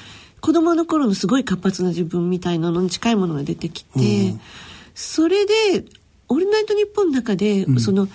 [0.42, 4.42] 子供の頃のすごい活発な自分みたいなのに近いものが出てきて、うん。
[4.96, 5.54] それで
[6.28, 8.08] 「オールナイトニッポン」の中で、その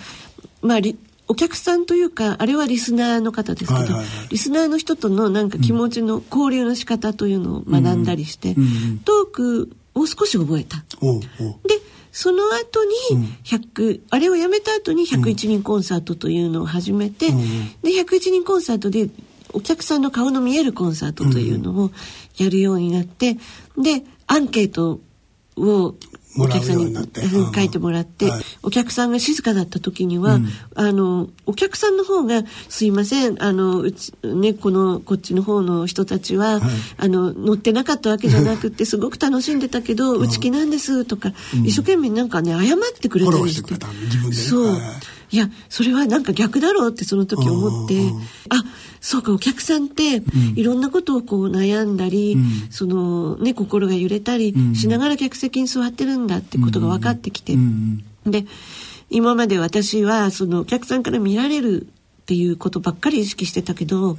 [0.61, 0.97] まあリ
[1.29, 3.95] お客さんというかあれはリスナーの方ですけど、
[4.29, 8.55] リスナーの人とのなんか気持ちの交流の仕方というのを学んだりして、
[9.03, 10.77] トークを少し覚えた。
[10.77, 11.81] で
[12.13, 17.39] その後に100、あれをやめた後に101人コンサートというのを始めて、うん
[17.83, 19.09] で101人コンサートで
[19.53, 21.91] お客さんの顔の見えるコンサートというのを
[22.37, 23.37] やるようになって、
[23.77, 24.99] でアンケート
[25.55, 25.95] を
[26.39, 28.43] お客さんに書いてもらって、はい。
[28.61, 30.47] お客さんが静かだった時には、うん。
[30.75, 36.71] あのお客さんの方が「すいませんあのうち、ね、このこっちの方の人たちは、はい。
[36.97, 41.33] あの乗ってなかったわけじゃなくてすごく楽しんでたけど、うち気なんです」とか、
[41.63, 43.85] 一生懸命なんかね謝ってくれたりしてて
[44.31, 44.81] そう、はい。
[45.29, 48.21] いやそれはなんか逆だろうってその時思って、うんうん。
[48.49, 48.63] あ
[49.01, 50.21] そうかお客さんって
[50.55, 52.71] いろんなことをこう悩んだり、うん。
[52.71, 54.75] そのね心が揺れたりうん。
[54.75, 58.03] しながら客席に座ってるんだってことが分かってきて、うん。
[58.25, 58.45] で
[59.09, 64.17] 今まで私はそのお客さんから見られるっていうことばっかり意識してたけど、ん。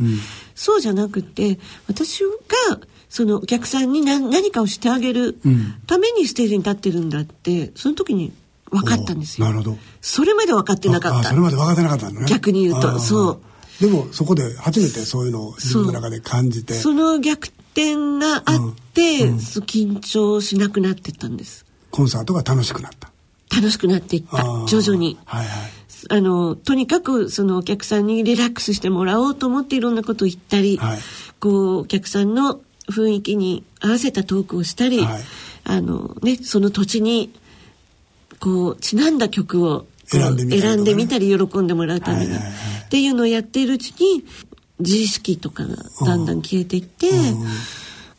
[0.55, 5.75] そうじゃなくて私がそのお客さんに何何かをしてあげるうん。
[5.87, 8.33] ためにステージに立ってるんだってその時に
[8.71, 9.47] 分かったんですよ。
[9.47, 9.79] おなるほど。
[10.01, 11.31] それまで分かってなかった。
[11.31, 11.41] それ。
[11.41, 12.27] まで分かってなかったのね。
[12.27, 12.99] 逆に言うと。
[12.99, 13.41] そう
[13.81, 16.75] でもそこで初めてそういうのを自分の中で感じて。
[16.75, 21.65] その逆転があって、そう緊張しなくなってったんです。
[21.91, 23.11] コンサートが楽しくなった。
[23.55, 24.43] 楽しくなっていった。
[24.67, 25.19] 徐々に。
[25.25, 25.71] はいはい。
[26.11, 30.99] あのとにかくそのお客さんにリラックスしてもらおうと思っていろんなことを言ったり、はい。
[31.41, 32.61] こうお客さんの
[32.91, 35.23] 雰囲気に合わせたトークをしたり、はい。
[35.65, 37.33] あのね、その土地に
[38.41, 42.53] こうちなんだ曲を選んでみたりね選んでみたり喜んでもらうために、はいはいはい。
[42.87, 44.25] っていうのをやっているうちに
[44.79, 47.47] 自意識とかがだんだん消えていって、うん。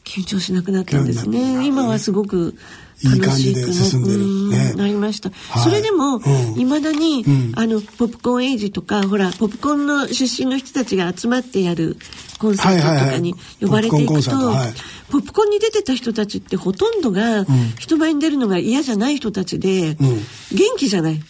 [0.04, 1.65] 緊張しなくなったんですね。
[1.67, 2.56] 今はすごく
[3.04, 4.73] 楽しくいね。
[4.73, 5.30] なりました。
[5.30, 5.63] はい。
[5.63, 6.60] それでも、うん。
[6.60, 7.52] いまだに、うん。
[7.56, 11.97] あの、ポップコーンエイジとか、ほら、ポップコーンの出身の人たちが集まってやる
[12.39, 14.32] コンサートとかに呼ばれていくと、
[15.12, 17.45] ポップコーンに出てた人たちってほとんどが、
[17.78, 19.97] 人前に出るのが嫌じゃない人たちで、ん。
[19.97, 20.19] 元
[20.78, 21.21] 気じゃない。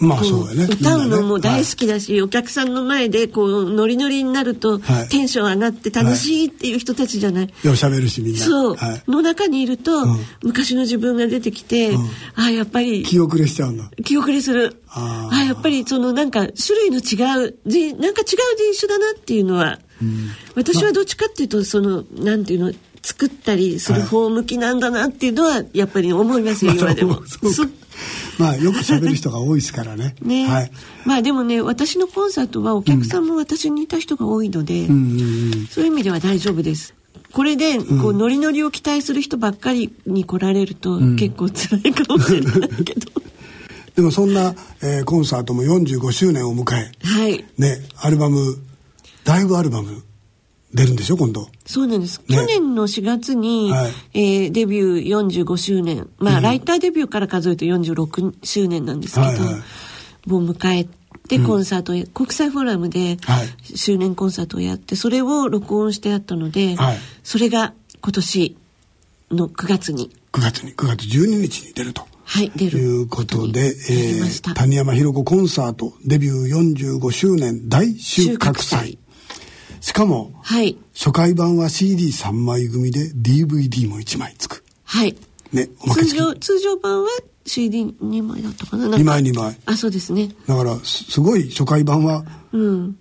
[0.00, 0.64] まあこそうやね。
[0.64, 5.08] 歌うのも大好ききだし、お客さんの前でこうノリノリになると、はい。
[5.08, 7.44] テンション上がって楽しいっていう人たちじゃない。
[7.44, 8.40] よう喋るしみんな。
[8.40, 9.02] そう、はい。
[9.10, 10.18] の中にいると、ん。
[10.42, 11.94] 昔の自分が出てきて、
[12.34, 13.90] ああやっぱり気遅れしちゃうんだ。
[14.04, 14.82] 気遅れする。
[14.88, 15.36] あー。
[15.36, 19.78] ああやっぱりそのなんか種類の違うじなんか違う人種だなっていうのは、
[20.54, 27.22] 私はどっちかっていうとそのなんていうの作ったりする方向きなんだなっていうのはやっぱり思いますよ、今でも。
[27.28, 27.70] そうそか
[28.38, 30.70] まあよく喋る人が多いですからね ね、はい
[31.04, 36.94] まあでもね私のコンサートはお客さんも私に似た人が多いので、うんそういう意味では大丈夫です。
[37.32, 43.10] これで、こう、ノリノリを期待する人ばっかりに来られると、結構辛いかもしれないけど。
[43.96, 47.44] でもそんな、えーコンサートも45周年を迎えはい。
[47.58, 48.58] ねアルバム
[49.24, 50.02] ライブアルバム
[50.74, 51.48] 出るんでしょ今度。
[51.64, 52.20] そうなんです。
[52.28, 52.36] ね。
[52.36, 53.92] 去年の4月に、はい。
[54.14, 56.08] えーデビュー45周年。
[56.18, 60.28] まあ、ライターデビューから数えると46周年なんですけど、はいはい。
[60.28, 60.88] もう迎え
[61.28, 63.76] てコンサートを、国際フォーラムではい。
[63.76, 66.98] 周年コンサートをやって、それを録音してあったので、はい。
[67.22, 68.56] それが今年
[69.30, 72.04] の9月に、9月に9月12日に出ると。
[72.24, 72.70] はい、出る。
[72.72, 78.98] ということで、えー、谷山ひろ子コンサートデビュー45周年大収穫祭
[79.84, 80.78] しかもはい。
[80.94, 85.14] 初回版は CD3 枚組で DVD も1枚つくはい。
[85.52, 87.08] ね通常、通常版は
[87.44, 90.30] CD2 枚だったかななんか2枚2枚あ、そうですね。
[90.48, 92.96] だからすすごい初回版はうん。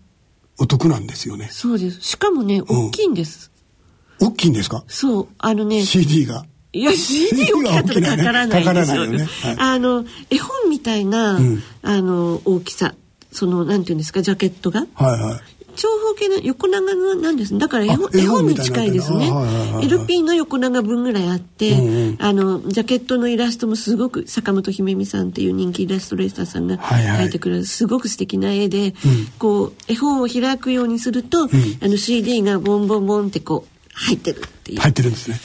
[0.60, 2.02] お得なんですよねそうです。
[2.02, 3.50] しかもね、大きいんです。
[4.20, 4.84] 大きいんですか？
[4.90, 5.28] そう。
[5.38, 9.18] あのね、CD がいや、CD 大きかったらかからないんですよね。
[9.20, 12.94] ねはいあの、絵本みたいな、んあの、大きさ。
[13.32, 14.86] その、なんていうんですか、ジャケットが。
[14.94, 15.42] はいはい
[15.76, 17.54] 長方形の横長のなんです。
[17.54, 19.32] ねだから絵本に近いですね。
[19.82, 22.18] LP の横長分ぐらいあって、うんうん。
[22.20, 27.26] あのジャケットのイラストもすごく坂本姫美さんっていう人気イラストレーターさんがはいはい。
[27.26, 28.94] 描いてくれるすごく素敵な絵で、
[29.40, 31.48] こう絵本を開くようにすると、あ
[31.88, 34.80] の CD がボンボンボンってこう入ってるっていう。
[34.80, 35.40] 入ってるんですね。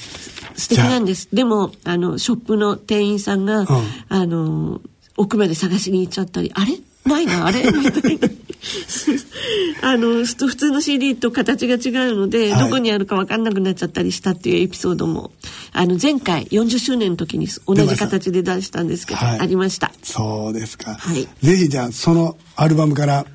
[0.56, 1.28] 素敵なんです。
[1.32, 3.66] でもあのショップの店員さんが、
[4.08, 4.80] あの
[5.16, 6.78] 奥まで探しに行っちゃったりあれ？
[7.04, 7.62] ないなあれ？
[7.62, 8.28] みたいな
[9.82, 12.64] あのふ普通の CD と形が違うので、はい。
[12.64, 15.30] どこにあるか分かんなくなっちゃったりしたっていうエピソードも
[15.72, 19.40] あの前回40周年の時に同じ形で出したんですけど、はい。
[19.40, 19.92] ありました。
[20.02, 21.28] そうですか、はい。
[21.42, 23.26] ぜひじゃあそのアルバムから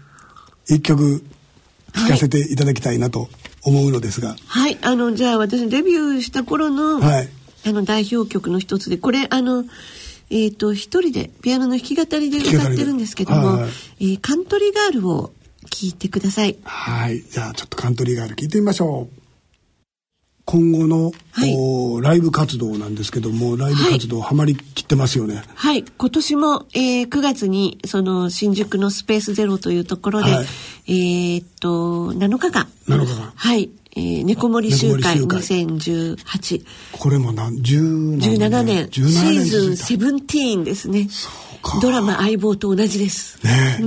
[0.68, 1.24] 一曲
[1.94, 3.30] 聴かせていただきたいなと
[3.64, 4.78] 思うのですが、はい。
[4.82, 7.30] あのじゃあ私デビューした頃の,、はい。
[7.66, 9.64] あの代表曲の一つでこれあの
[10.36, 13.72] えっ、と一人でピアノの弾き語りで歌ってるんですけども、はいはい。
[14.00, 15.32] えーカントリーガールを
[15.70, 16.58] 聴いてください。
[16.64, 17.22] はい。
[17.22, 19.24] じゃあちょっとカントリーガール聴いてみましょう。
[20.46, 21.56] 今後の、はい。
[21.56, 25.84] おライブ活動なんですけどもライブ活動ハマりきってますよね、はい。
[25.84, 30.46] 今年も、えー9月にその新宿のスペースゼロというところで、はい。
[30.88, 32.68] えーっと7日間。
[32.88, 33.34] 7日間。
[33.36, 38.90] はい、えー、猫森集会猫森集2018これも何10 17年。
[38.92, 39.42] シ17年。
[39.42, 41.08] ーズンセブンティーンですね。
[41.62, 41.80] か。
[41.82, 43.40] ドラマ相棒と同じです。
[43.46, 43.80] ね。
[43.80, 43.84] え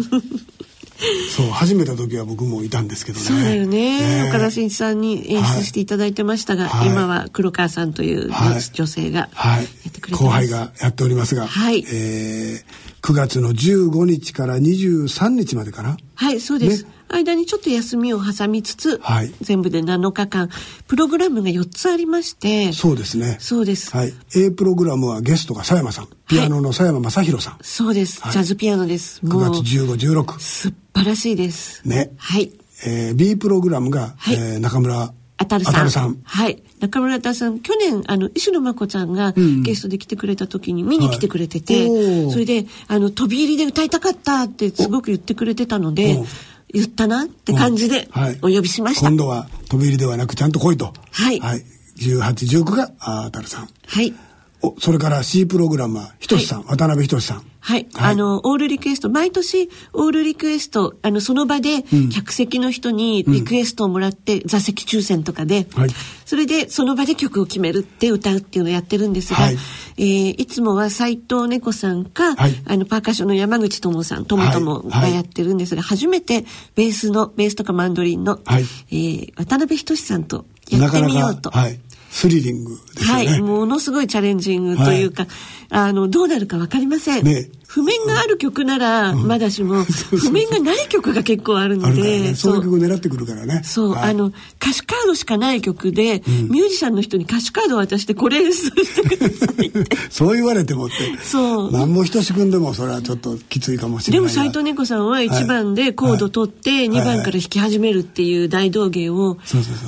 [1.37, 3.25] そう始めた時は僕もいたんですけどね。
[3.25, 4.01] そうだよね。
[4.01, 4.27] ね。
[4.27, 6.88] え岡田真一さんに演出していただいてましたが、はい。
[6.88, 8.61] 今は黒川さんというはい。
[8.73, 9.64] 女性がやはい。
[9.64, 11.85] ってくれてます、後輩がやっておりますが、はい。
[11.92, 16.85] えー9月の15日から23日までかなはい、そうです。
[16.85, 16.90] ね。
[17.09, 19.33] 間にちょっと休みを挟みつつ、はい。
[19.40, 20.50] 全部で7日間、
[20.88, 23.37] プログラムが4つありまして、そうですね。
[23.38, 23.96] そうです。
[23.96, 24.12] はい。
[24.35, 26.09] A プログラムはゲストが佐山さん。
[26.26, 28.33] ピアノの佐山正宏さん、そうです、はい。
[28.33, 29.20] ジャズピアノです。
[29.22, 31.87] 9もう、月1516素晴らしいです。
[31.87, 32.12] ね。
[32.16, 32.52] はい。
[32.85, 34.35] えー B プログラムが、はい。
[34.35, 35.90] えー中村あたるさん。
[35.90, 36.18] さん。
[36.25, 36.62] はい。
[36.81, 39.62] 中村あたるさん、去年、あの、石野真子ちゃんがん。
[39.62, 42.31] ゲストで来てくれた時に見に来てくれてて、はい。
[42.31, 46.27] それで、あの、飛び入りで歌いたかったってすごく言ってくれてたのでお、
[46.72, 48.09] 言ったなって感じで
[48.42, 49.09] お呼びしました。
[49.09, 50.92] 今度は飛び入りではなくちゃんと来いと。
[51.12, 51.40] はい。
[51.40, 51.64] はい、
[51.99, 53.68] 1819があたるさん。
[53.87, 54.14] はい。
[54.62, 57.42] おそれから C プログラムはひとしさん、渡辺ひとしさん。
[57.66, 65.90] はい、あの、オールリクエスト、毎年、オールリクエスト、あの、その場で、客席の人にリクエストをもらって、座席抽選とかで、はい。
[66.25, 69.57] それで、その場で曲を決めるって歌うっていうのをやってるんですが、はい。
[69.99, 72.55] えーいつもは斎藤猫さんか、はい。
[72.66, 74.90] あの、パーカッションの山口智さん、ともともはい。
[74.90, 75.11] はい。
[75.11, 76.45] がやってるんですが、初めて、
[76.77, 78.62] ベースの、ベースとかマンドリンの、はい。
[78.92, 81.51] えー渡辺仁さんとやってみようと。
[81.51, 81.81] なかなか、はい、
[82.16, 85.26] スリリングですよね、はい、ものすごいチャレンジングというか、
[85.68, 87.24] あの、どうなるかわかりません。
[87.26, 92.35] ね譜面がある曲なら、まだしも、譜面がない曲が結構あるので、ね。
[92.35, 92.57] そう。
[92.57, 93.62] いう曲狙ってくるからね。
[93.64, 94.11] そう、はい。
[94.11, 99.96] あの、歌詞カードしかない曲で、ミュージシャンの人に歌詞カードを渡して、これ演奏してくださいって。
[100.11, 100.94] そう言われてもって。
[101.22, 101.72] そう。
[101.72, 109.38] 何も等しくんでもそれはちょっときついかもしれないがでも斎藤猫さんは1番でコード取って2番から弾き始めるっていう大道芸を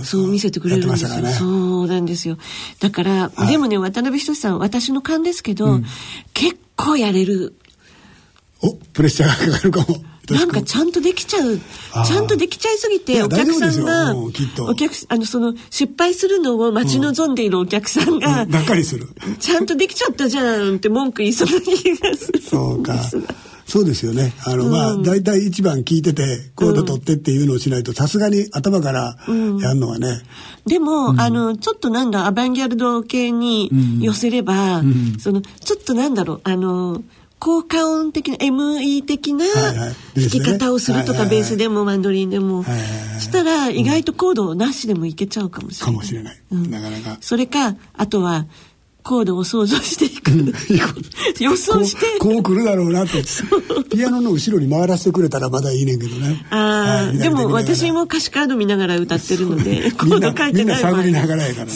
[0.04, 1.08] そう見せてくれるんですよ。
[1.30, 1.46] そ
[1.82, 2.38] うなんですよ。
[2.80, 5.80] だから、でもね渡辺仁さん私の勘ですけど、
[6.34, 7.54] 結構やれる。
[8.62, 9.86] おプレッシャーがかかるかも。
[10.30, 11.58] なんかちゃんとできちゃう。
[12.06, 14.30] ちゃんとできちゃいすぎてお客さんがお
[14.74, 19.08] 客あのその失敗するのを待ち望んでいるお客さんが、がっかりする。
[19.38, 22.40] ちゃんとできちゃったじゃんって文句言いそうな気がする。
[22.42, 22.94] そうか。
[23.68, 24.32] そうですよね。
[24.46, 30.22] あの、まあ大体一番聞いててコード取ってっていうのをしないとさすがに頭からやるのはね、
[30.66, 34.82] でも、あのちょっとなんだアバンギャルド系に寄せれば、
[35.20, 37.02] そのちょっとなんだろうあの
[37.38, 39.94] 効果音的な ME 的な弾
[40.28, 42.64] き方をするとか、ベースでもマンドリンでも、
[43.18, 45.94] したら意外とコードなしでもいけちゃうかもしれない。
[45.94, 46.70] かもしれない、うん。
[46.70, 47.18] なかなか。
[47.20, 48.46] それかあとは
[49.08, 50.52] コードを想像していく。
[51.40, 52.18] 予想して。
[52.18, 53.24] こう来るだろうなって
[53.90, 56.44] ピアノの後ろに回らせてくれたらまだいいねんけどね。
[56.50, 61.72] ああ、はいでも私も歌詞カード見ながら歌ってるのでコ みんなード書いてみんなない場合探りながらやからね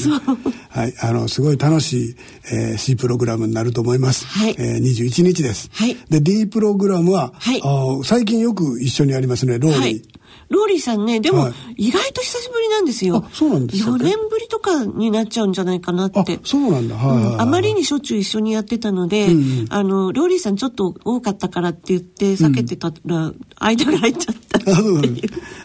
[0.73, 2.17] はいあのすごい楽しい、
[2.53, 4.57] えー C プログラムになると思います、はい。
[4.59, 5.97] えー、21日です、はい。
[6.09, 7.61] で D プログラムは、はい。
[7.63, 10.03] あー最近よく一緒にやりますねローリー、はい。
[10.49, 11.89] ローリーさんね、でも、はい。
[11.89, 13.25] 意外と久しぶりなんですよ。
[13.27, 16.21] あそうなんですか4年ぶりとかになっちゃうんじゃないかなって。
[16.21, 16.97] あそうなんだ。
[16.97, 17.41] はいはいはいうん。
[17.41, 19.67] あまりにしょっちゅう一緒にやってたので、うんうん。
[19.71, 25.23] あの、ローリーさんちょっと多かったからって言って避けてたら、間が入っちゃったってあそうなんいう。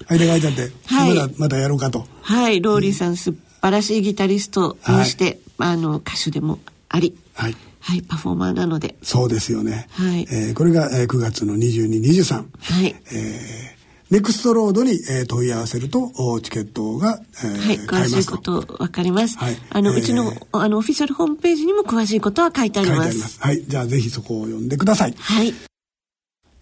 [0.10, 1.10] 間が空いちゃって、はい。
[1.10, 2.05] まだまだやろうかと。
[2.22, 3.34] はい、ローリーさん素
[3.68, 6.59] 晴らしいギタリストにして、あの、歌手でも
[6.89, 12.95] あり、はいはい、パフォーマーなので、そうですよね、はいえーこれが、えー9月の2223、はい。
[13.13, 13.78] えー
[14.09, 19.38] ネクストロードに、えー問い合わせるとおチケットが、えーはい、詳しいことわかります。
[19.38, 23.03] はいあの、えーうちの、あの、オフィシャルホームページにも詳しいことは書いてありま。
[23.05, 23.41] すす。
[23.41, 23.63] はい。
[23.68, 25.15] じゃあぜひそこを読んでください。
[25.18, 25.53] はい。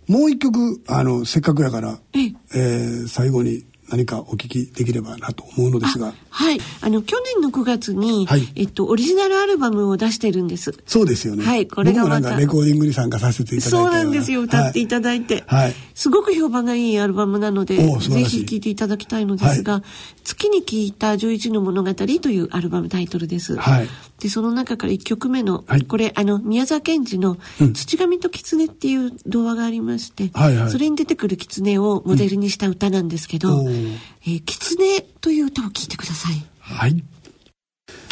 [0.07, 6.13] もう一曲、あの、せっかくやから、えええー最後に何かお聞きできればなと思うのですが。
[6.29, 6.59] はい。
[6.81, 10.73] あの、去年の9月に、はいえっと、オリジナルアルバムを出してるんです。
[10.85, 11.45] そうですよね。
[11.45, 13.69] はいこれがまたなんかレコーディングに参加させていただいて。
[13.69, 14.41] そうなんですよ。
[14.41, 15.43] 歌っていただだいて。
[15.47, 19.81] はいすごく評判がいいアルバムなので、ぜひ聴いていただきたいのですが、
[20.25, 23.55] 月に聴いた11の物語というアルバムタイトルです。
[23.55, 23.87] はい
[24.19, 27.37] で、その中から1曲目の、はいこれ、あの、宮沢賢治の
[27.73, 36.45] 土神と狐っていう童話がありまして、はいはいそれに出てくる狐をモデルにした歌なんですけど、おーえー狐という歌を聴いてください。
[36.59, 37.03] はい。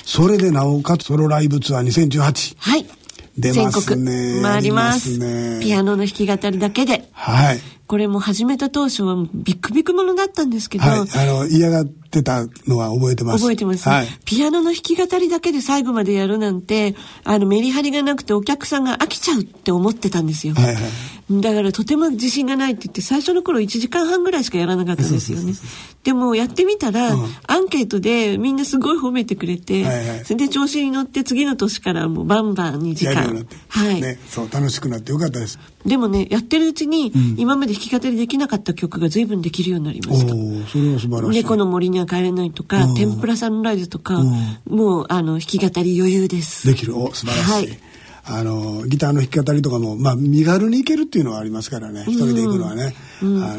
[0.04, 2.56] それでなおかつソロライブツアー2018。
[2.60, 2.86] はい。
[3.38, 5.10] 出ますね全国回ります。
[5.10, 7.10] ますねピアノの弾き語りだけで。
[7.14, 7.60] はい。
[7.88, 11.00] これも始めた当初はビックビックものだったんですけど、はい。
[11.00, 13.40] あの、嫌がってたのは覚えてます。
[13.40, 14.08] 覚えてます、はい。
[14.26, 20.54] ピアノの弾き語りだけで最後までやるなんて、あの、メリハリがなくてお客さんが飽きちゃうって思ってたんですよ。
[20.54, 20.84] はいはい
[21.32, 25.54] だからとても自信がないって言って、最初の頃1時間半ぐらいしかやらなかったんですよね。
[26.04, 33.56] でもやってみたら、うんアンケートでみんなすごい褒めてくれて、はいはいそれで調子に乗って次の年からもうバンバン2時間やるようになって。。
[33.70, 34.02] はい。
[34.02, 34.20] ね。
[34.28, 35.60] そう、楽しくなってよかったです。
[35.86, 40.34] でもね、やってるうちに、今まで弾き語りできなかった曲が随分できるようになりまおした。
[40.34, 41.44] おそれは素晴らしい。
[41.44, 46.68] 猫の森には帰れないとか、うん天ぷらサンライズとか、うんもう、あの、弾き語り余裕です。
[46.68, 46.98] できる。
[46.98, 47.68] お、素晴らしい。
[47.70, 47.80] はい
[48.26, 52.06] あの、ギターの弾き語りとかも、まあ、身軽にいけるっていうのはありますからね。
[52.08, 52.96] 一人で行くのはね。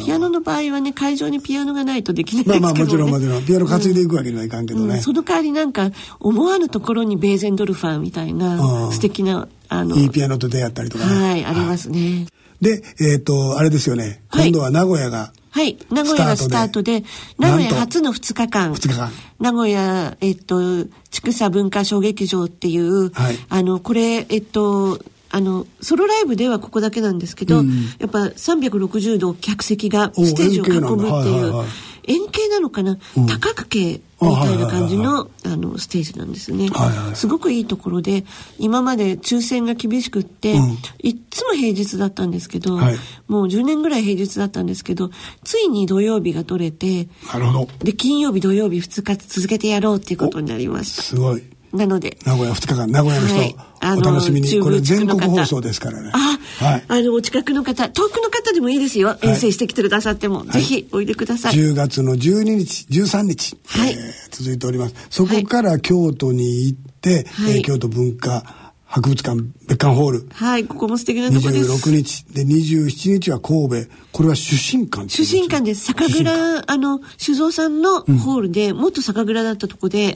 [0.02, 3.12] ピアノの場合はね、会場にピアノがないとできないまあまあ、ですけど、ね。
[3.12, 3.44] もちろんもちろん。
[3.44, 4.94] ピアノ担いでいくわけにはいかんけどね。
[4.94, 11.14] うんその代わりなんか、思わぬところにベーゼンドルファーみたいな、うん素敵な、あの、いいピアノと出会ったりとかね。
[11.14, 12.26] はい、ありますね。
[12.60, 14.22] で、えっ、と、あれですよね。
[14.28, 14.48] はい。
[14.48, 15.78] 今度は名古屋が、はい。
[15.90, 17.04] 名古屋がスタートで、
[17.38, 18.72] 名古屋初の2日間。
[18.72, 19.10] 2日間。
[19.38, 23.38] 名古屋、えっと、千草文化小劇場っていう、はい。
[23.48, 24.98] あの、これ、えっと、
[25.30, 31.66] あの、ソロライブではここだけなんですけど、うんやっぱ360度客席がおステージを囲むっていいはいうはい
[32.06, 36.68] 円形なのかな、うん多角形みたいな感じの、あの、ステージなんですね。
[36.68, 38.24] はいはいすごくいいところで、
[38.58, 42.96] 今まで抽選が厳しくって、うんいっつも平日だったんですけど、はい
[43.26, 45.10] もう10年ぐらい平日だったんですけど、
[45.42, 47.68] ついに土曜日が取れて、なるほど。
[47.84, 51.02] で、金曜日、土曜日2日続けてやろうっていうことになりました。
[51.02, 51.42] すごい。
[51.74, 54.60] なので、名古屋2日間、名古屋の人、はいあのお楽しみに。
[54.60, 56.10] これ全国放送ですからね。
[56.14, 56.84] あ、はい。
[56.88, 59.18] あの、お近くの方、遠くの方でもいいですよ。
[59.20, 61.54] 遠征してきてくださっても、ぜひおいでください。
[61.54, 63.98] 10月の12日、13日、はいえー
[64.30, 64.94] 続いております。
[65.10, 68.63] そこから京都に行って、はいえー京都文化
[68.94, 70.28] 博物館別館ホール。
[70.32, 71.88] はい、ここも素敵なとこです。
[71.88, 72.22] 26日。
[72.32, 73.90] で、27日は神戸。
[74.12, 75.84] これは出身館主うんです神館です。
[75.86, 80.14] 酒蔵、あの、酒造さんのホールで、もっと酒蔵だったとこで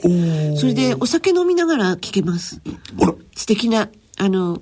[0.57, 2.61] それでお酒飲みながら聴けます。
[3.35, 4.61] 素敵な、あの、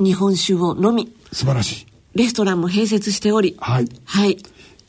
[0.00, 1.86] 日本酒を飲み、素晴らしい。
[2.14, 3.88] レストランも併設しており、はい。
[4.06, 4.38] はい。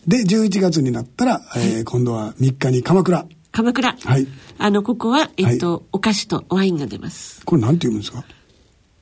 [0.07, 3.25] で、11月になったら、えー今度は3日に鎌倉。
[3.51, 3.97] 鎌倉。
[4.01, 4.25] はい
[4.59, 7.41] あの、ここは、えっと、お菓子とワインが出ます。
[7.43, 8.23] これなんて読むんですか？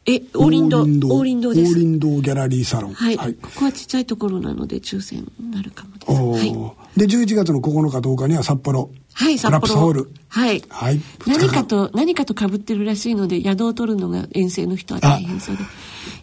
[0.05, 0.81] え、王林堂。
[0.81, 1.71] 王林堂です。
[1.71, 2.93] 王林堂ギャラリーサロン。
[2.93, 6.11] はい、ここはちっちゃいところなので抽選になるかもです。
[6.11, 6.99] はい。
[6.99, 8.89] で、11月の9日10日には札幌。
[9.13, 10.11] はい、札幌クラップスホール。。
[10.27, 10.63] はい。
[10.67, 10.99] はい。
[11.25, 15.63] 何かと、何かと被ってるらしいので、宿を取るのが遠征の人は大変そうで。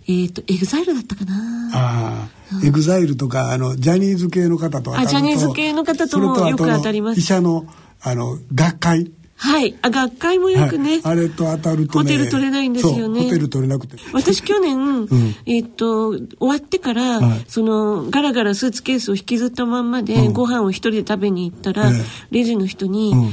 [0.08, 7.66] えっ、と、エグザイルだったかなああ、エグザイルとか、あの、ジャニーズ系の方とあジャニーズ系の方ともよく当たります医者の、
[8.02, 9.12] あの、学会。
[9.41, 9.74] はい。
[9.80, 10.91] あ、学会もよくね。
[10.91, 12.12] はいあれと当たるとね。
[12.12, 13.97] ホテル取れないんですよねホテル取れなくて。
[14.12, 15.09] 私去年、
[15.47, 23.32] えっと、終わってから、はいその、ガラガラスーツケースを引きずったまんまで、ご飯を一人で食べに行ったら、ええレジの人に、ん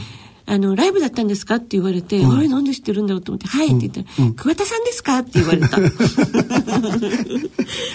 [0.49, 5.76] あの、ライブだったんですかって言われて、あれなんで知ってるんだろうと思って、はいって言ったら、桑田さんですかって言われた。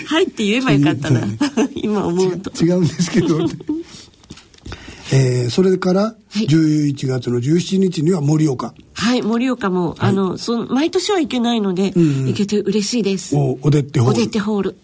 [0.04, 1.22] はいって言えばよかったな。
[1.74, 2.52] 今思うと。
[2.62, 3.38] 違うんですけど。
[5.12, 8.74] えー、それから、い11月の17日には盛岡。
[8.94, 13.36] はい、盛岡も、あの、その、毎年は行けないので、行けて嬉しいです。
[13.36, 14.16] おおでってホール。
[14.16, 14.76] おでってホール。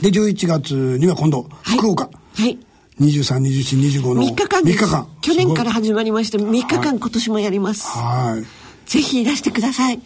[0.00, 2.10] で、11月には今度、はい福岡。
[2.34, 2.58] はい。
[3.00, 4.22] 23、24、25の。
[4.22, 4.84] 3日間です。
[4.84, 5.08] 3日間。
[5.22, 7.86] 去年からす始まりまして、3日間今年もやります。
[7.86, 8.90] はい。
[8.90, 10.00] ぜひいらしてください。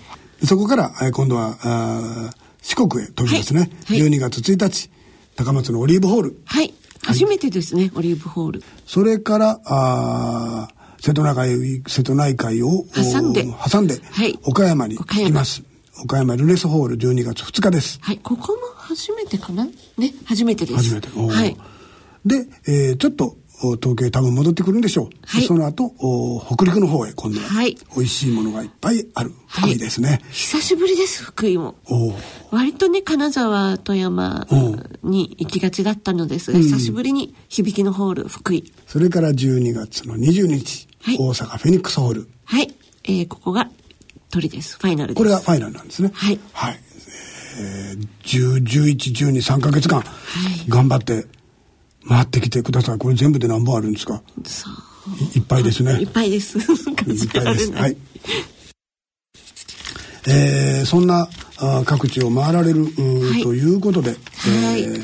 [0.45, 3.61] そこから、えー今度は、あー四国へ飛びますね。
[3.61, 4.91] はいはい12月1日、
[5.37, 6.39] 高松のオリーブホール。
[6.45, 6.75] はい。
[7.05, 8.63] 初めてですね、オリーブホール。
[8.87, 15.63] それから、あー瀬戸内海、瀬戸内海を挟んでお挟んで、はい岡山に行きます。
[16.03, 17.99] 岡山ルネスホール12月2日です。
[18.01, 18.19] はい。
[18.19, 19.67] ここも初めてかな？
[19.99, 20.77] ね、初めてです。
[20.77, 21.09] 初めて。
[21.09, 21.57] はい。
[22.25, 23.37] で、えー、ちょっと
[23.73, 25.09] 東京へ多分戻ってくるんでしょう。
[25.27, 25.45] はい。
[25.45, 27.77] その後、お北陸の方へ今度は、はい。
[27.97, 29.33] 美味しいものがいっぱいある。
[29.47, 30.21] 福井ですね。
[30.31, 31.77] 久しぶりです福井も。
[32.51, 34.47] 割とね金沢富山
[35.03, 38.73] に行きがちだったのですが、久しぶりに響きのホール福井。
[38.87, 41.17] それから12月の22日、はい。
[41.19, 42.29] 大阪フェニックスホール。
[42.45, 43.71] はい、えー、ここが
[44.31, 44.77] 鳥です。
[44.79, 45.17] ファイナルです。
[45.19, 46.11] これがファイナルなんですね。
[46.13, 46.41] はい。
[46.53, 46.81] はい。
[47.57, 50.03] えー、10、11、12、3ヶ月間、
[50.69, 51.27] 頑張って
[52.09, 52.99] 回ってきてください。
[52.99, 54.23] これ全部で何本あるんですか？
[55.35, 55.93] いいっぱいですね。
[56.01, 56.65] いっぱいです いっ
[56.97, 57.03] ぱ
[57.51, 57.73] いです。
[57.73, 57.97] はい。
[60.27, 61.29] えー、そんな
[61.59, 64.17] あー各地を回られる、はいということで、は
[64.77, 65.03] いえー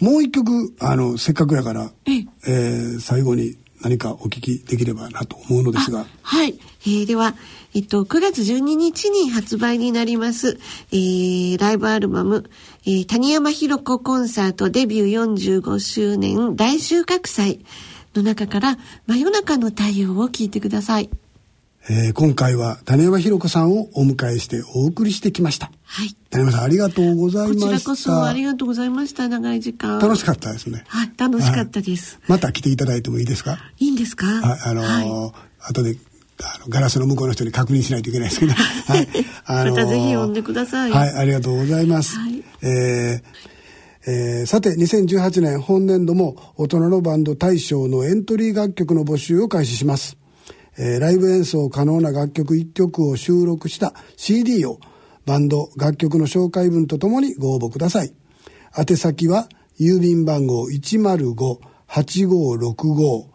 [0.00, 7.34] もう一曲あのせっかくやから、えええー最後に何かお聞きできればなと思うのですがはい、えーでは、
[7.74, 10.58] えっと、9月12日に発売になります、
[10.92, 12.50] えーライブアルバム、
[12.84, 17.60] えー谷山ひろ子コンサートデビュー45周年大収穫祭
[18.14, 18.76] の中から
[19.06, 21.10] 真夜中の太陽を聞いてください。
[21.92, 25.72] えー今回は種山ひろ子さんをお迎えしてお送りしてきました。
[25.84, 26.14] はい。
[26.30, 27.66] 種山さんありがとうございました。
[27.66, 29.26] こちらこそありがとうございました。
[29.28, 29.98] 長い時間。
[29.98, 30.84] 楽しかったですね。
[30.86, 32.20] はい、楽しかったです。
[32.28, 33.58] また来ていただいてもいいですか？
[33.78, 34.26] いいんですか？
[34.26, 35.32] はい、あのー
[35.62, 35.96] 後で
[36.42, 39.08] あのガラスの向こうの人に確認しないといけないですけど、 はい、
[39.44, 40.90] あまたぜひ呼んでください。
[40.90, 42.16] はい、ありがとうございます。
[42.16, 42.42] はい。
[42.62, 43.22] えー
[44.06, 50.16] えーさて2018年本年度も大人のバンド大賞のエントリー楽曲の募集を開始します、
[50.78, 54.78] えーライブ演奏可能な楽曲1曲を収録した CD を
[55.26, 58.12] バンド楽曲の紹介文とともにご応募ください
[58.76, 59.48] 宛先は
[59.78, 63.26] 郵便番号105-8565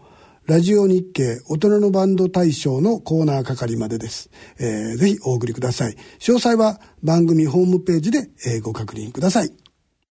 [0.47, 4.29] ラジオ日経大人のバンド大賞のコーナー係までです。
[4.59, 5.95] えーぜひお送りください。
[6.19, 9.64] 詳細は番組ホームページで、えーご確認ください。